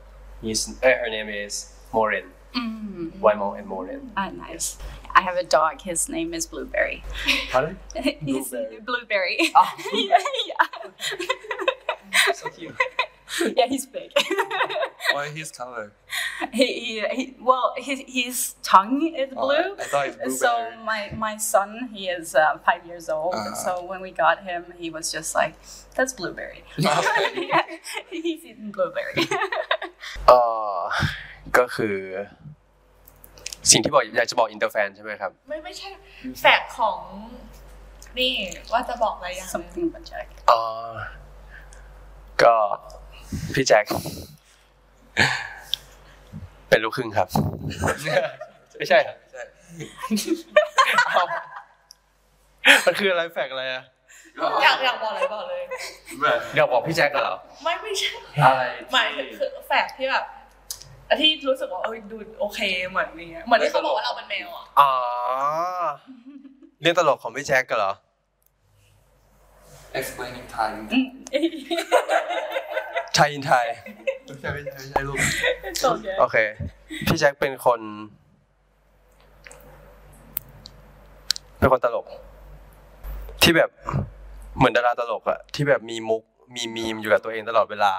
[0.43, 1.53] His uh, her name is
[1.95, 2.27] Maureen.
[3.25, 4.03] Waimo and Maureen.
[4.17, 4.67] Ah, nice.
[5.15, 5.75] I have a dog.
[5.83, 7.05] His name is Blueberry.
[7.51, 7.79] Pardon?
[7.95, 8.81] He's Blueberry.
[8.89, 9.39] Blueberry.
[9.55, 9.75] Ah.
[9.93, 10.19] yeah,
[10.51, 10.67] yeah.
[12.41, 12.75] So cute.
[13.59, 14.11] yeah, he's big.
[15.15, 15.85] What is his color?
[16.53, 19.69] he, he, he, well, his, his tongue is Oh, blue.
[19.83, 20.85] I thought it's so blueberry.
[20.91, 23.35] my my son, he is uh, five years old.
[23.37, 23.55] Ah.
[23.65, 25.55] So when we got him, he was just like,
[25.97, 27.49] "That's blueberry." Okay.
[27.53, 27.65] Yeah,
[28.11, 29.17] he's eating blueberry.
[30.29, 30.39] เอ่
[30.77, 30.81] อ
[31.59, 31.97] ก็คือ
[33.71, 35.89] สิ่งที่บอกอยากจะบอกอินเตอร์แฟนใช่ไหมครับ ไม่ไม่ใช่
[36.41, 37.01] แฟกของ
[38.19, 38.33] นี่
[38.73, 40.63] ว่าจะบอกอะไรอย่าง something about Jack อ๋อ
[42.44, 42.56] ก็
[43.54, 43.86] พี่แจ็ค
[46.70, 47.28] เป็นลูกครึ่งครับ
[48.78, 49.16] ไม่ใช่เหรอ
[51.08, 51.26] เอา
[52.86, 53.84] มันคืออะไรแฟกอะไรอะ
[54.64, 55.62] อยากอยากบอกอะไรบอกเลย
[56.54, 58.12] เดี๋ยวบอกพี่แจ็คกันเหรอไม่ไม่ใช่
[58.44, 60.26] อะไรหมายถึงคือแฟกที่แบบ
[61.22, 64.92] ที่รู้สึกว่าเออดูโอเคเหมือนนี้เหมือนที่เขาบอกว่าเราเป็นแมวอะอ๋อ
[66.82, 67.94] เรื่องตลกของพี่แจ็คกันเหรอ
[70.02, 70.78] explaining time
[73.16, 73.66] ไทยอินไทย
[74.26, 75.18] ไม่ใช่ไม่ใช่ไม่ใช่ลูก
[76.20, 76.38] โอเค
[77.08, 77.80] พี่แจ็คเป็นคน
[81.58, 82.06] เป็นคนตลก
[83.42, 83.70] ที่แบบ
[84.58, 86.24] เหมือนดาราตลกอะที่แบบมีมุก
[86.56, 87.94] มีมีมอยู่กับตัวเองตลอดเวลา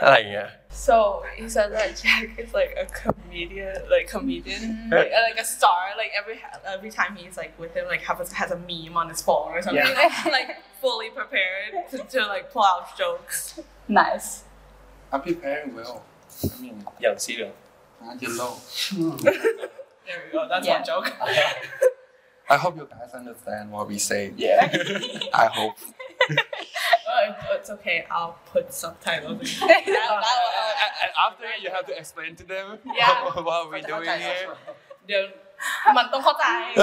[0.00, 0.48] อะไรอย่างเงี้ย
[0.86, 0.96] So
[1.38, 4.62] he said that Jack is like a comedian, like comedian,
[4.96, 5.82] like, like a star.
[6.00, 6.36] Like every
[6.76, 9.60] every time he's like with him, like has has a meme on his phone or
[9.66, 9.94] something,
[10.38, 10.50] like
[10.82, 13.36] fully prepared to, to like pull out jokes.
[14.00, 14.28] nice
[15.12, 15.96] I'm preparing well
[16.54, 17.54] I mean อย่างสีเหลือง
[18.24, 18.52] yellow
[20.06, 20.40] There we go.
[20.50, 20.76] That's Yeah.
[20.78, 21.08] one joke.
[22.54, 24.60] I hope you guys understand what we say Yeah.
[25.44, 25.76] I hope
[27.10, 27.98] Oh, it- it's okay.
[28.10, 29.40] I'll put subtitles.
[29.62, 29.68] In.
[29.68, 32.66] that, that, and after you have to explain to them
[33.00, 33.12] Yeah.
[33.48, 34.46] what we doing here
[35.06, 35.22] เดี๋ยว
[35.96, 36.76] มันต้องเข้าใจ เ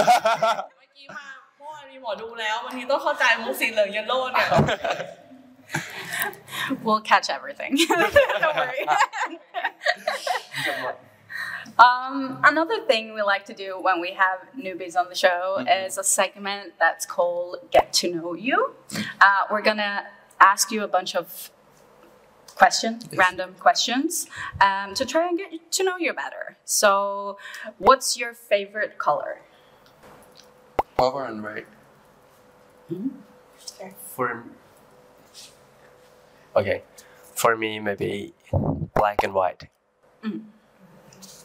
[0.79, 1.25] มื่อกี้มา
[1.57, 4.49] เมื่อวานมีหมอดูแล้ววันนี้ต้องเข้าใจมุกสีเหลืองเยลโล่เนี่ย
[6.85, 7.71] we'll catch everything
[8.43, 8.81] don't worry
[11.78, 15.98] Um, another thing we like to do when we have newbies on the show is
[15.98, 18.74] a segment that's called Get to Know You.
[19.20, 20.04] Uh, we're gonna
[20.40, 21.50] ask you a bunch of
[22.54, 24.26] questions, random questions,
[24.62, 26.56] um, to try and get to know you better.
[26.64, 27.36] So,
[27.76, 29.42] what's your favorite color?
[30.96, 31.66] Purple and red
[34.14, 34.44] For
[36.56, 36.82] okay,
[37.34, 38.32] for me maybe
[38.94, 39.68] black and white.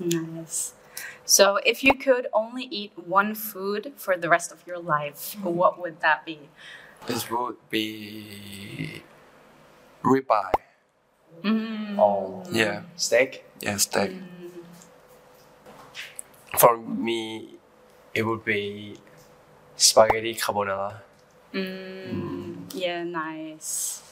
[0.02, 0.74] Nice.
[1.26, 5.80] So, if you could only eat one food for the rest of your life, what
[5.80, 6.50] would that be?
[7.08, 9.04] This would be
[10.04, 10.52] ribeye
[11.44, 11.98] mm.
[11.98, 13.46] Oh, yeah steak.
[13.62, 14.22] yeah steak mm.
[16.60, 17.56] For me,
[18.14, 18.98] it would be
[19.78, 21.00] spaghetti carbonara.
[22.75, 24.03] Yeah, nice.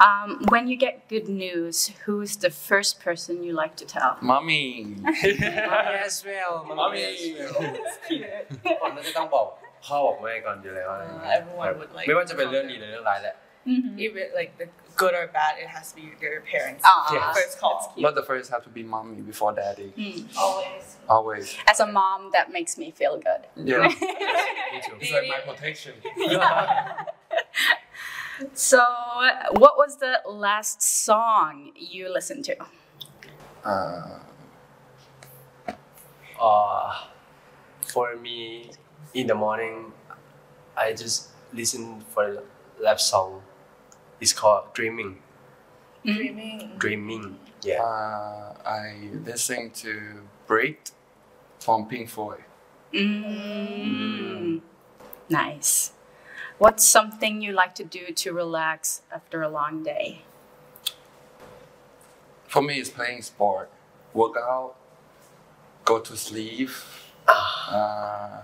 [0.00, 4.18] Um, when you get good news, who's the first person you like to tell?
[4.20, 4.96] mommy
[6.08, 7.54] as well, mommy as well.
[8.82, 9.46] คนก็จะต้องบอก
[9.84, 13.34] พ่อบอกแม่ก่อนอยู่แล้วอะไรอย่างเงี้ย everyone would like ไม่ว่าจะเป็นเรื่องดีหรือเรื่องร้ายแหละ
[13.97, 16.83] even like the good or bad it has to be your parents.
[16.85, 17.13] Aw.
[17.13, 17.37] Yes.
[17.37, 17.93] first call.
[18.01, 19.93] But the first have to be mommy before daddy.
[20.37, 20.97] Always.
[21.07, 21.57] Always.
[21.67, 23.47] As a mom, that makes me feel good.
[23.55, 23.87] yeah.
[23.87, 24.95] Me too.
[24.99, 25.93] it's like my protection.
[28.53, 28.79] So,
[29.57, 32.55] what was the last song you listened to?
[33.65, 34.19] uh,
[36.39, 37.03] Uh,
[37.83, 38.71] for me,
[39.13, 39.91] in the morning,
[40.77, 42.43] I just listen for the
[42.81, 43.41] rap song.
[44.19, 45.17] It's called Dreaming.
[46.05, 47.39] dreaming Dreaming.
[47.61, 47.83] Yeah.
[47.83, 50.91] uh, I listen to Break
[51.59, 52.43] from Pink Floyd
[52.93, 54.61] Mm.
[55.29, 55.91] Nice.
[56.57, 60.23] What's something you like to do to relax after a long day?
[62.47, 63.69] For me, it's playing sport,
[64.13, 64.75] work out,
[65.85, 66.69] go to sleep,
[67.27, 68.41] uh,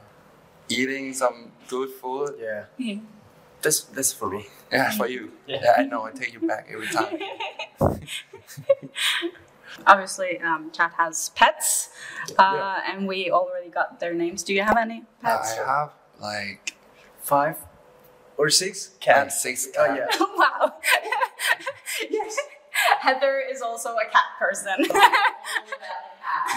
[0.69, 2.35] eating some good food.
[2.39, 2.65] Yeah.
[3.65, 4.45] That's that's for me.
[4.71, 5.31] Yeah, for you.
[5.47, 5.59] Yeah.
[5.63, 6.03] Yeah, I know.
[6.05, 7.17] I take you back every time.
[9.87, 11.89] Obviously, um, Chat has pets,
[12.37, 14.43] uh, and we already got their names.
[14.43, 15.57] Do you have any pets?
[15.59, 16.75] I have like
[17.21, 17.57] Five
[18.37, 19.41] or six like cats.
[19.41, 20.17] six Oh cats.
[20.19, 20.25] yeah.
[20.37, 20.73] wow.
[22.11, 22.37] yes.
[23.01, 24.85] Heather is also a cat person.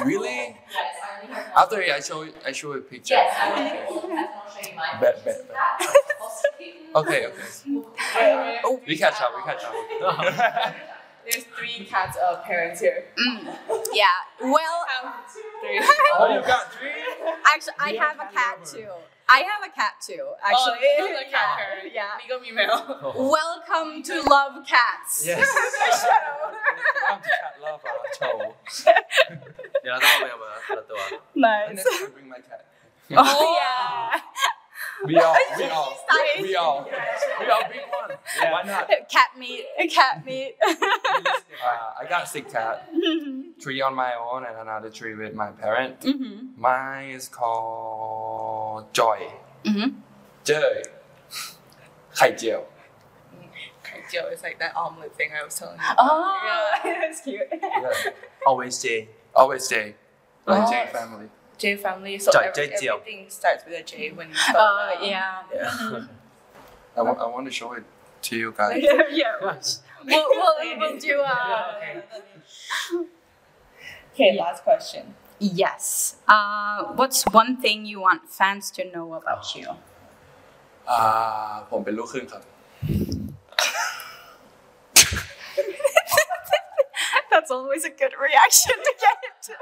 [0.05, 0.57] Really?
[0.71, 1.49] Yes.
[1.57, 3.15] After I show you, I show you a picture.
[5.01, 5.49] Bet, bet, bet.
[6.95, 8.61] Okay, okay.
[8.65, 10.75] oh, we catch up, we catch up.
[11.31, 13.05] There's three cats of parents here.
[13.19, 13.55] Mm.
[13.93, 14.07] Yeah.
[14.41, 14.51] Well,
[15.61, 15.79] three.
[16.19, 16.91] oh, you got three?
[17.47, 18.77] Actually, I have, have a cat lover.
[18.77, 18.89] too.
[19.29, 20.89] I have a cat too, actually.
[20.99, 21.91] Oh, a cat yeah.
[21.95, 22.23] yeah.
[22.23, 22.99] Legal female.
[23.03, 23.31] Oh.
[23.31, 25.27] Welcome to Love Cats.
[25.27, 26.07] Yes.
[27.61, 28.55] Welcome to
[28.85, 29.05] Cat
[29.85, 31.69] yeah, a Nice.
[31.71, 32.67] And I bring my cat.
[33.17, 34.21] oh, yeah.
[35.05, 35.97] We all, we all,
[36.37, 36.89] we, we all,
[37.41, 38.19] we all be one.
[38.41, 38.53] Yeah.
[38.53, 38.91] Why not?
[39.09, 40.57] Cat meat, cat meat.
[40.67, 40.75] uh,
[42.01, 42.89] I got a sick cat.
[42.93, 43.61] Mm-hmm.
[43.61, 46.01] Tree on my own and another tree with my parent.
[46.01, 46.61] Mm-hmm.
[46.61, 49.31] Mine is called Joy.
[49.65, 49.99] Mm-hmm.
[50.45, 50.83] Joy.
[52.15, 52.65] Kai Joe.
[53.85, 55.85] Kai Jiao is like that omelet thing I was telling you.
[55.99, 56.95] Oh, yeah.
[57.01, 57.43] that's cute.
[57.53, 57.93] yeah.
[58.47, 59.95] Always stay, Always stay.
[60.47, 60.71] Like oh.
[60.71, 61.29] Jay family.
[61.58, 62.18] J family.
[62.20, 62.96] So Joy, every- Jaijiao.
[63.00, 65.46] everything starts with a J when you spell Oh, it out.
[65.54, 66.06] yeah.
[66.98, 67.84] I want, I want to show it
[68.28, 68.82] to you guys.
[68.84, 69.34] yeah, yeah.
[70.06, 72.04] We'll, we'll, we'll do a.
[74.14, 75.16] Okay, last question.
[75.40, 76.18] Yes.
[76.28, 79.68] Uh, what's one thing you want fans to know about you?
[80.90, 81.02] อ่า
[81.70, 82.44] ผมเป็นลูกครึ่งครับ
[87.32, 89.58] That's always a good reaction to get.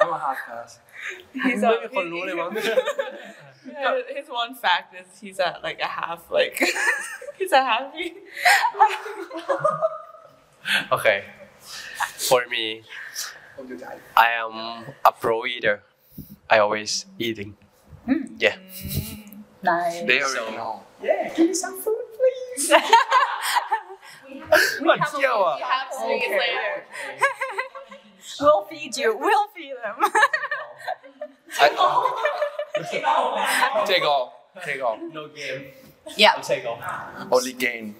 [0.00, 0.80] I'm a half caste.
[1.32, 2.30] He's a, he, he,
[4.16, 6.62] his one fact is he's at like a half like
[7.38, 8.14] he's a happy.
[10.92, 11.24] okay.
[11.60, 12.82] For me,
[14.16, 15.82] I am a pro eater.
[16.50, 17.56] I always eating.
[18.06, 18.30] Mm.
[18.38, 18.56] Yeah.
[19.62, 20.02] Nice.
[20.02, 20.82] They already so, know.
[21.02, 21.32] Yeah.
[21.34, 22.70] Give me some food, please.
[22.70, 24.50] we have,
[24.80, 26.38] we have, we have okay.
[26.38, 26.84] later.
[27.16, 27.67] Okay.
[28.40, 29.16] We'll feed you.
[29.16, 30.10] We'll feed them.
[31.60, 31.68] I,
[33.86, 35.66] Take all Take all no game
[36.16, 36.40] yeah.
[36.42, 36.80] take off
[37.30, 37.96] Only gain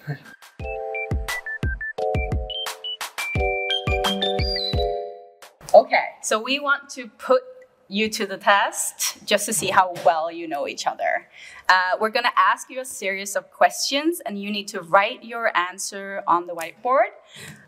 [5.74, 6.04] Okay.
[6.22, 7.42] So we want to put
[7.89, 11.27] you to the test just to see how well you know each other.
[11.69, 15.23] Uh, we're going to ask you a series of questions, and you need to write
[15.23, 17.11] your answer on the whiteboard.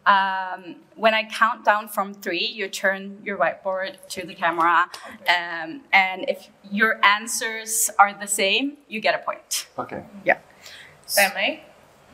[0.05, 4.85] Um, when I count down from three, you turn your whiteboard to the camera,
[5.37, 9.67] um, and if your answers are the same, you get a point.
[9.77, 10.01] Okay
[11.15, 11.39] ได้ไหม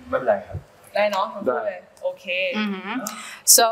[0.10, 0.58] ไม่เป็นไรครับ
[0.93, 2.26] ได้เนาะทั้งคู่เลยโอเค
[3.58, 3.66] So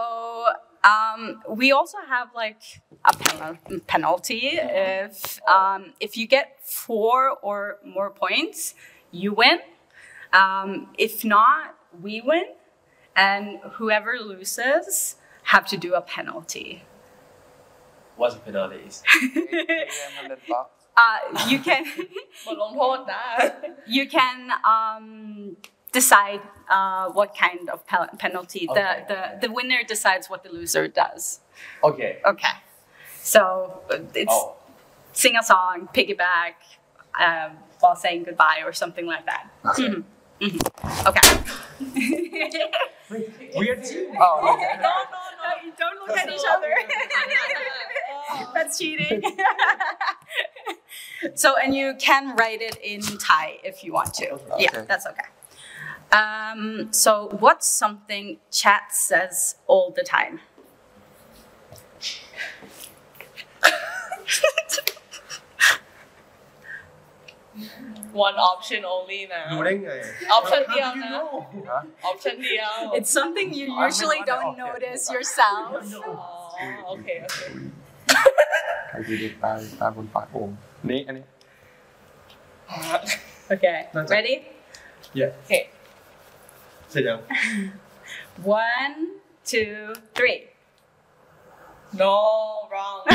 [0.84, 7.78] um, we also have like a pen penalty if um, if you get four or
[7.84, 8.74] more points,
[9.10, 9.60] you win.
[10.32, 12.44] Um, if not, we win,
[13.16, 16.82] and whoever loses have to do a penalty.
[18.16, 18.82] What's a penalty?
[20.96, 21.18] uh,
[21.48, 21.84] you can.
[23.86, 25.56] you can um,
[25.94, 29.04] decide uh, what kind of pe- penalty the, Okay.
[29.08, 31.40] the the winner decides what the loser does.
[31.82, 32.54] okay Okay.
[33.22, 33.40] So
[33.90, 34.56] uh, it's oh
[35.12, 36.54] sing a song, piggyback,
[37.24, 39.44] um, while saying goodbye or something like that.
[39.62, 40.04] Mhm.
[40.40, 40.60] Mhm.
[41.10, 41.28] Okay.
[43.56, 44.94] weird team no, no,
[45.42, 46.72] no, you don't look at each other.
[48.54, 49.22] That's cheating.
[51.34, 54.38] so, and you can write it in Thai if you want to.
[54.58, 55.28] Yeah, that's okay.
[56.13, 57.11] Um, so,
[57.43, 60.39] what's something chat says all the time?
[68.25, 69.91] one option only นะ รู้ได้ไง
[70.37, 71.11] option เดียวนะ
[72.09, 75.65] option เดียว It's something you usually don't notice yourself.
[76.07, 77.39] อ๋อโอเคโอเค
[78.89, 80.49] ใครคือเด็กตาตาบนปากโอ่ง
[80.89, 81.25] นี่อันนี้
[83.53, 83.77] Okay,
[84.15, 84.35] ready?
[85.19, 85.51] yeah โ
[86.93, 87.19] อเค เสร็จยัง
[88.61, 88.95] One,
[89.51, 89.73] two,
[90.17, 90.39] three.
[92.01, 92.15] no
[92.71, 92.99] wrong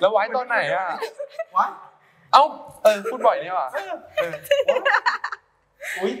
[0.00, 0.86] แล้วไว้ตอนไหนอ่ะ
[2.32, 2.44] เอ้า
[2.84, 4.32] เออพูดบ่อยนี่หว่าเออ
[6.00, 6.14] อุ้ย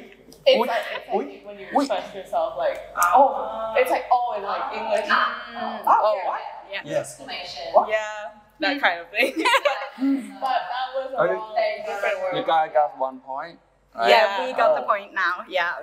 [0.48, 2.78] It's like, it's like when you express yourself like
[3.18, 3.28] oh
[3.80, 5.08] it's like oh in like English
[6.10, 6.42] oh what
[6.74, 6.82] Yeah.
[6.94, 7.08] yes
[7.94, 8.18] yeah
[8.62, 9.30] that kind of thing
[10.44, 11.34] but that was a Okay.
[11.34, 13.56] wrong different word You guys got one point
[13.95, 14.81] Yeah, yeah we got oh.
[14.81, 15.43] the point now.
[15.49, 15.73] Yeah.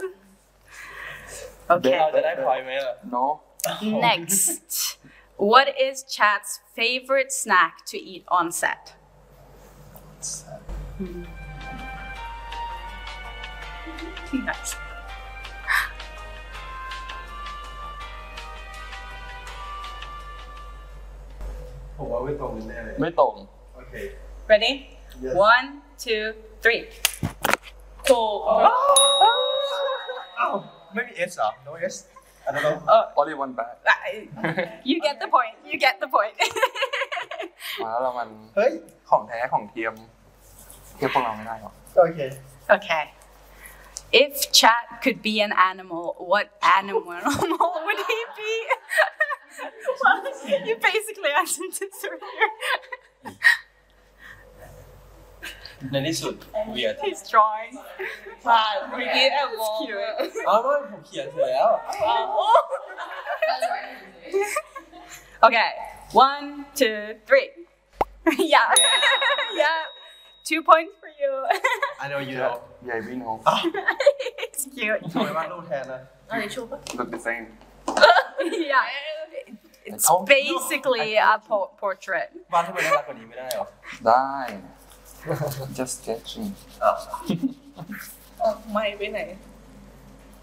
[1.70, 1.90] Okay.
[2.12, 2.78] Did, I point me?
[3.10, 3.40] No.
[3.82, 4.96] Next.
[5.36, 8.94] what is Chat's favorite snack to eat on set?
[11.00, 11.26] Mm.
[14.32, 14.76] Nice.
[24.48, 24.98] Ready?
[25.20, 25.34] Yes.
[25.34, 26.88] One, two, three.
[28.09, 28.37] ถูก
[30.39, 30.53] อ้าว
[30.93, 31.95] ไม่มี S เหรอ no S
[32.45, 32.75] I don't know
[33.19, 33.75] only one bad
[34.89, 35.55] You get the point.
[35.69, 36.35] You get the point.
[37.83, 38.71] มาแล้วเรามัน เฮ้ย
[39.09, 39.93] ของแท้ของเทียม
[40.95, 42.19] เทียบพวกเราไม่ได้หรอก โอเค
[42.75, 43.03] okay.
[44.23, 46.45] If Chat could be an animal, what
[46.79, 47.01] animal
[47.85, 48.53] would he be?
[50.03, 50.23] well,
[50.67, 52.49] you basically answered this earlier.
[55.91, 56.35] ในที่สุด
[56.71, 57.71] เวีย He's drawing.
[58.45, 60.13] ผ่านเมื่อกี้แอบมองอะ
[60.47, 61.69] อ้าวไม่ผมเขียนเสร็จแล้ว
[65.45, 65.69] Okay,
[66.13, 67.49] one, two, three.
[68.53, 68.67] yeah.
[69.61, 69.79] yeah.
[70.45, 71.31] Two points for you.
[72.03, 72.53] I know you know
[72.85, 73.37] ใหญ่พี่น้อง
[74.43, 75.01] it's cute.
[75.13, 76.01] ทำไมวาดรูปแทนนะ
[76.97, 77.45] look the same
[78.71, 78.85] yeah.
[79.89, 80.05] It's
[80.35, 82.29] basically a po- portrait.
[82.53, 83.65] วาดให้มันน่ารักกว่านี้ไม่ได้หรอ
[84.07, 84.27] ได้
[85.77, 86.47] just sketching
[86.83, 86.95] อ้าว
[88.39, 89.19] เอาไม่ไปไหน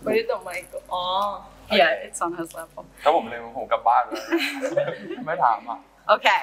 [0.02, 1.04] ไม่ได้ต่อไม่ก็อ๋อ
[1.80, 2.82] Yeah, it's on his level.
[3.02, 4.20] ถ้าผมเลยผมกลับบ้านเลย
[5.26, 5.78] ไม่ถามอ่ะ
[6.14, 6.42] Okay.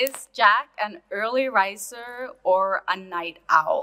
[0.00, 2.10] Is Jack an early riser
[2.50, 2.62] or
[2.94, 3.82] a night owl?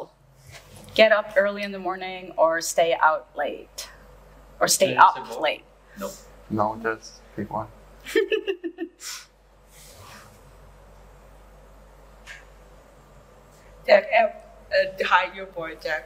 [1.00, 3.80] Get up early in the morning or stay out late?
[4.60, 5.42] Or stay up Sensible.
[5.48, 5.66] late?
[6.60, 7.70] no just pick one
[13.88, 14.30] Jack แอบ
[14.70, 16.04] เอ่อ hide your boy Jack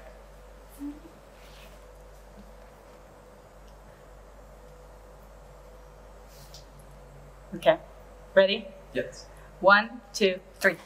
[7.56, 7.78] Okay.
[8.34, 8.68] Ready?
[8.94, 9.26] yes
[9.62, 10.78] One, two, three.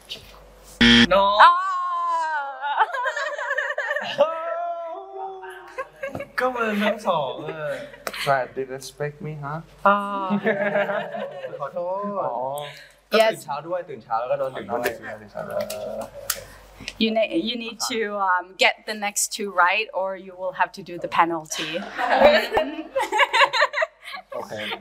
[1.13, 1.53] no Ah!
[6.39, 7.71] ก็มันทั้งสองอ่ะ
[8.23, 9.55] try to respect me ฮะ
[9.93, 10.27] Ah.
[11.59, 12.35] ขอโทษ อ๋อ
[13.11, 13.31] ก็ Yes.
[13.31, 14.91] ตื่นเช้าด้วยตื่นเช้าแล้วก็นอนดึกด้วย
[16.98, 20.72] you, ne- you need to um, get the next two right or you will have
[20.72, 21.78] to do the penalty.
[24.36, 24.72] okay.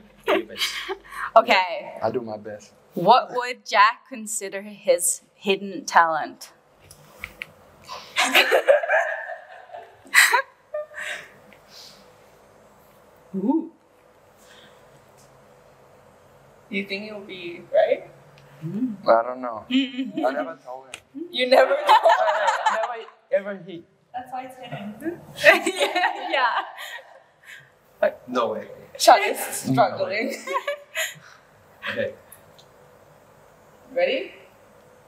[1.36, 1.92] Okay.
[2.02, 2.72] I'll do my best.
[2.94, 6.52] What would Jack consider his hidden talent?
[13.34, 13.70] Ooh.
[16.68, 18.08] You think it will be right?
[18.62, 19.64] I don't know.
[19.70, 20.91] I never told him.
[21.30, 21.76] You never know.
[23.32, 23.84] never ever hit.
[24.12, 24.94] That's why it's getting.
[25.74, 26.30] yeah.
[26.30, 26.48] yeah.
[28.00, 28.68] Like, no way.
[28.98, 30.34] Chat is struggling.
[30.44, 32.14] No okay.
[33.94, 34.32] Ready?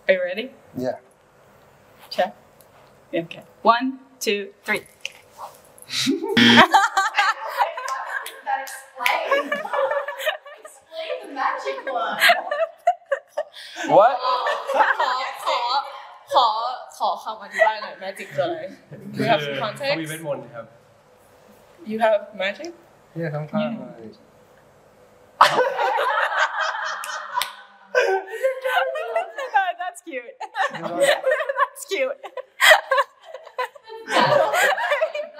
[0.08, 0.50] Are you ready?
[0.76, 0.98] Yeah.
[2.10, 2.34] Check.
[3.12, 3.42] Okay.
[3.62, 4.82] One, two, three.
[8.44, 9.52] that explains.
[10.62, 12.18] Explain the magic one.
[13.88, 14.18] What?
[16.33, 16.47] ขอ
[16.97, 18.59] ขอคำอธิบายหน่อย magic คืออะไร
[19.13, 20.65] Do you have some เขามีเวท context มนต์ครับ
[21.91, 22.71] you have magic
[23.15, 24.09] เนี่ยข้างๆเลย
[29.81, 30.35] That's cute.
[31.59, 32.19] That's cute.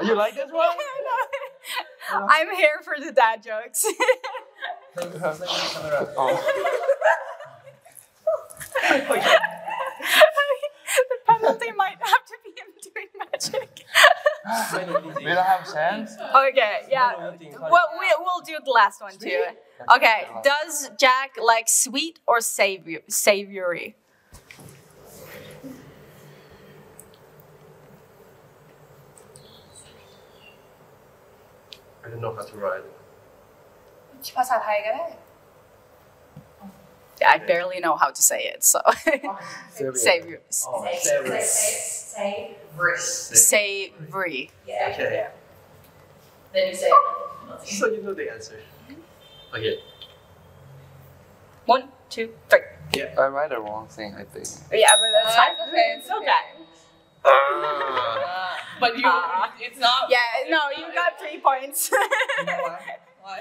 [0.05, 0.77] you like this one
[2.35, 3.85] I'm here for the dad jokes.
[4.95, 5.59] the
[15.17, 16.11] we don't have sense
[16.47, 17.11] Okay, yeah.
[17.17, 19.43] Well, we, we'll do the last one too.
[19.95, 23.95] Okay, does Jack like sweet or savor, savory?
[32.03, 32.83] I don't know how to write
[34.37, 35.05] ภาษาไทยก็ได้
[37.25, 38.79] I barely know how to say it, so
[39.73, 40.37] savory.
[40.67, 41.41] oh savory
[42.97, 44.51] Savory.
[44.89, 45.27] okay
[46.53, 46.89] then you say
[47.65, 48.59] so you know the answer
[49.55, 49.79] okay
[51.65, 52.61] One, two, three.
[53.17, 55.51] I write the wrong thing I think Yeah, but that's fine.
[55.53, 56.43] It's okay, it's okay.
[58.79, 59.03] but you
[59.59, 61.91] it's not Yeah, no, you got three points.
[63.21, 63.39] Why?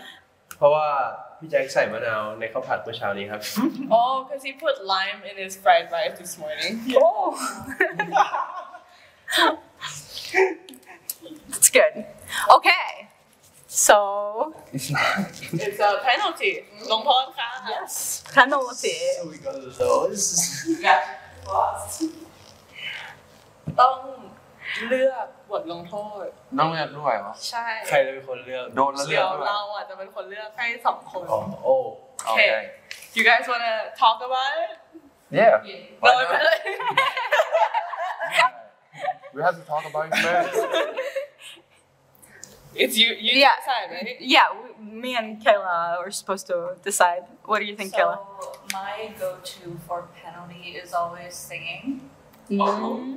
[0.59, 0.89] เพราะว่า
[1.44, 3.42] พี่แจ็คใส่มะนาวในข้าวผัดเมื่อเช้านี้ครับ
[3.98, 6.72] Oh, because he put lime in his fried rice this morning.
[7.04, 7.28] oh.
[11.50, 11.94] That's good.
[12.58, 12.86] Okay.
[13.68, 13.98] So,
[14.76, 15.04] it's not
[15.66, 16.54] It's a penalty.
[16.92, 17.94] ลงโทษค่ะ yes,
[18.38, 18.98] penalty.
[19.30, 20.26] we got those
[23.80, 23.98] ต้อง
[24.88, 26.27] เลือก บทลงโทษ
[26.59, 31.75] ต้องเลือกด้วยเหรอ ใช่ ใครจะเป็นคนเลือก โดนแล้วเลื เดี๋ อย ก ว ด้วย เราอ่ะจะเป็นคนเลือกให้สองคน อ๋อโอ้
[32.27, 32.41] โอเค
[33.17, 34.71] You guys wanna talk about it?
[35.39, 35.57] yeah
[36.07, 36.53] No, Why not?
[39.35, 40.55] we have to talk about it first
[42.83, 43.09] It's you.
[43.27, 43.57] You Yeah.
[43.61, 44.17] decide, right?
[44.21, 44.75] Yeah, we-
[45.05, 46.57] me and Kayla are supposed to
[46.89, 47.23] decide.
[47.51, 48.17] What do you think, Kayla?
[48.19, 51.83] So my go-to for penalty is always singing.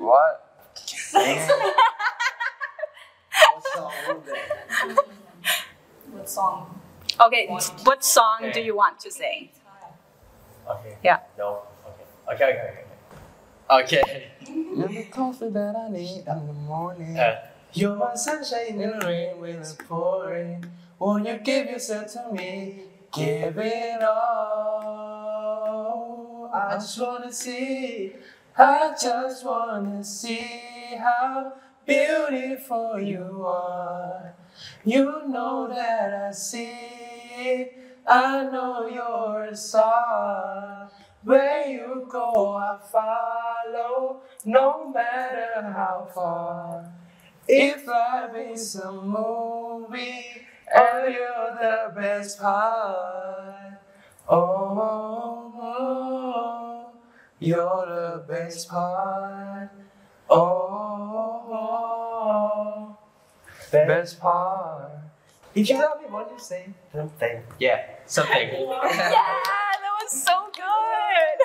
[0.09, 0.34] what
[6.11, 6.80] What song?
[7.20, 7.49] Okay,
[7.84, 9.49] what song do you want to sing?
[10.68, 10.97] Okay.
[11.03, 11.20] Yeah.
[11.39, 11.62] No.
[11.87, 12.05] Okay.
[12.34, 12.45] Okay.
[12.45, 12.61] Okay.
[13.70, 14.01] okay.
[14.01, 14.30] Okay.
[14.47, 17.18] You're the coffee that I need in the morning.
[17.18, 17.41] Uh,
[17.72, 20.64] You're my sunshine in the rain when it's pouring.
[20.99, 22.82] Won't you give yourself to me?
[23.12, 25.26] Give it all.
[26.53, 28.12] I just wanna see.
[28.57, 31.53] I just wanna see how
[31.87, 34.34] beautiful you are.
[34.84, 37.68] You know that I see.
[38.07, 40.91] I know you're a star.
[41.24, 46.93] Where you go, I follow, no matter how far.
[47.49, 50.24] If life is a movie,
[50.74, 53.80] and you're the best part.
[54.28, 56.91] Oh, oh,
[57.41, 59.70] you're the best part.
[60.30, 60.66] Oh,
[61.57, 62.96] oh,
[63.72, 64.90] best part.
[65.54, 67.42] If you love me, won't you say something?
[67.59, 68.48] yeah, something.
[68.50, 71.38] yeah, that was so good.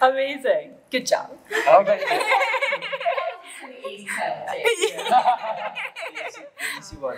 [0.00, 0.72] Amazing.
[0.90, 1.30] Good job.
[1.68, 2.00] Okay.
[6.78, 7.16] Easy one.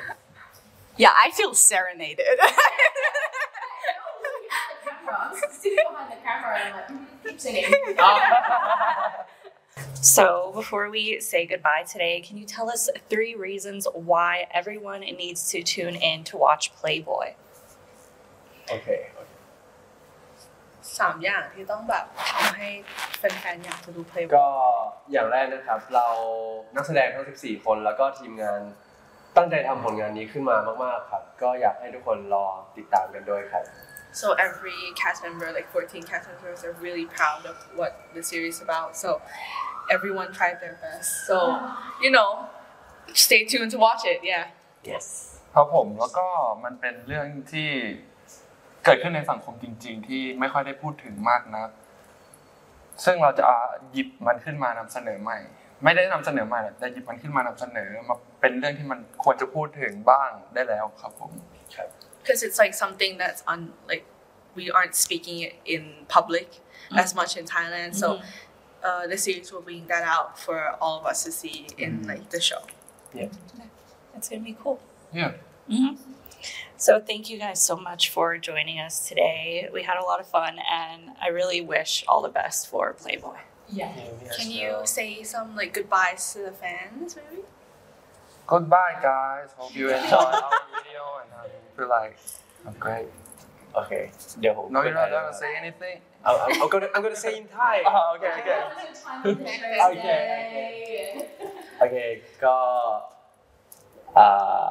[0.97, 2.27] Yeah, I feel serenaded.
[10.01, 15.51] So, before we say goodbye today, can you tell us three reasons why everyone needs
[15.51, 17.35] to tune in to watch Playboyy?
[18.71, 19.01] Okay.
[20.99, 22.71] สามอย่างที่ต้องแบบทำให้
[23.19, 24.49] แฟนๆอยากจะดูเพลย์บอย ก็
[25.13, 25.79] อย่างแรกนะครับ
[34.21, 38.57] so every cast member like 14 cast members are really proud of what the series
[38.57, 39.21] is about so
[39.96, 41.10] everyone tried their best.
[41.28, 41.38] So
[42.04, 42.30] you know,
[43.14, 44.20] stay tuned to watch it.
[44.32, 44.46] Yeah.
[44.92, 45.06] yes
[45.56, 46.28] ครับผมแล้วก็
[46.64, 47.70] มันเป็นเรื่องที่
[48.86, 51.66] เกิดขึ้นในสังคมจริง ๆ ที่ไม่ค่อยได้พูดถึงมากนะ
[53.06, 53.48] ซึ่งเราจะ
[53.92, 55.38] หยิบมันขึ้นมานำเสนอใหม่
[55.84, 61.32] ไม่ได้นำเสนอใหม่หรอกแต่หยิบมันขึ้นมานำเสนอมาเป็นเรื่องที่มันควรจะพูดถึงบ้างได้แล้วครับผม
[62.20, 63.60] because it's like something that's on
[63.92, 64.06] like
[64.58, 65.84] we aren't speaking it in
[66.18, 66.48] public
[67.04, 67.92] as much in Thailand.
[67.96, 68.08] So
[68.87, 72.25] uh, the series will bring that out for all of us to see in like
[72.31, 72.63] the show.
[73.15, 73.29] yeah
[74.13, 74.79] That's going to be cool.
[75.13, 75.33] yeah
[75.69, 75.95] hmm
[76.87, 79.69] So, thank you guys so much for joining us today.
[79.77, 83.41] We had a lot of fun, and I really wish all the best for Playboyy.
[83.81, 83.93] Yeah.
[84.37, 87.43] Can you say some like goodbyes to the fans, maybe?
[88.47, 92.15] goodbye guys hope you enjoy our video and I feel like
[92.67, 93.09] I'm great
[93.81, 94.05] okay
[94.41, 95.97] เดี๋ยวผม no you're not gonna say anything
[96.29, 98.61] I'm, I'm, I'm gonna I'm gonna say in Thai oh okay okay
[99.83, 100.07] โอเค
[101.79, 101.97] โอเค
[102.45, 102.57] ก็
[104.19, 104.69] อ่า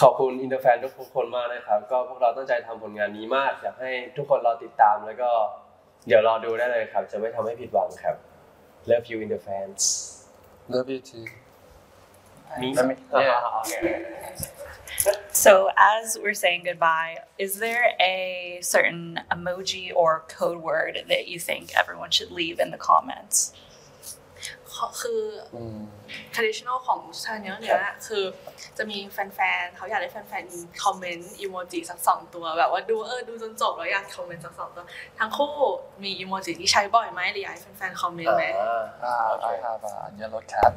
[0.00, 5.30] ขอบคุณอินเตอร์แฟนทุกคนมากนะครับ ก็พวกเราตั้งใจทำผลงานนี้มากอยากให้ทุกคนรอติดตามแล้วก็
[6.06, 8.16] เดี๋ยวรอดูได้เลยครับ จะไม่ทำให้ผิดหวังครับ
[8.90, 9.82] Love you in the fans
[10.74, 11.26] love you too
[12.60, 12.68] Me?
[12.78, 13.40] Let me- yeah.
[13.46, 13.82] Ah, okay.
[15.45, 17.13] So, as we're saying goodbye,
[17.45, 22.69] is there a certain emoji or code word that you think everyone should leave in
[22.75, 23.37] the comments?
[25.01, 25.23] คือ
[26.35, 28.23] traditional ของชาแนลเนี้ยคือ
[28.77, 34.83] จะมีแฟนๆเขาอยากได้แฟนๆคอมเมนต์อีโมจิสักสองตัวแบบว่าดูเออดูจนจบแล้วอยากคอมเมนต์สักสองตัว
[35.19, 35.53] ทั้งคู่
[36.03, 38.45] มีอีโมจิที่ใช้บ่อยไหมหรืออยากให้แฟนๆคอมเมนต์ไหม
[39.11, 40.73] Ah, I have a yellow cat.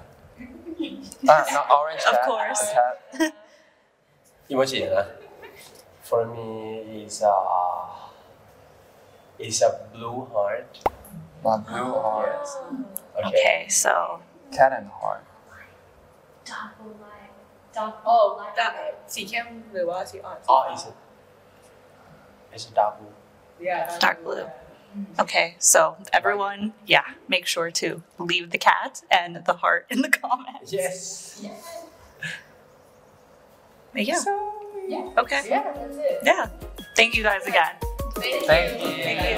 [1.32, 2.26] ah, not orange Of cat.
[2.28, 2.62] course.
[4.40, 4.52] a cat.
[4.52, 5.04] Emoji นะ
[6.08, 6.48] For me
[7.00, 7.36] is a
[9.46, 10.70] is a blue heart
[11.44, 12.46] My blue heart.
[13.18, 13.92] Okay Okay, so
[14.56, 15.24] Cat and heart.
[18.04, 18.16] โอ้
[18.58, 18.60] ด
[19.14, 20.96] สีเข้มหรือว่าสีอ่อน Oh is it
[22.56, 23.14] is it dark blue
[24.04, 24.46] dark blue.
[25.22, 25.80] Okay, so
[26.18, 26.60] everyone,
[26.94, 27.88] yeah, make sure to
[28.30, 30.68] leave the cat and the heart in the comments.
[30.80, 30.96] Yes
[33.95, 34.15] Yeah.
[34.15, 34.53] So,
[34.87, 35.09] yeah.
[35.17, 35.41] Okay.
[35.49, 36.19] Yeah, that's it.
[36.23, 36.47] Yeah.
[36.95, 37.75] Thank you guys again.
[38.15, 38.47] Thank you.
[38.47, 38.87] Thank you.
[39.03, 39.37] Thank you.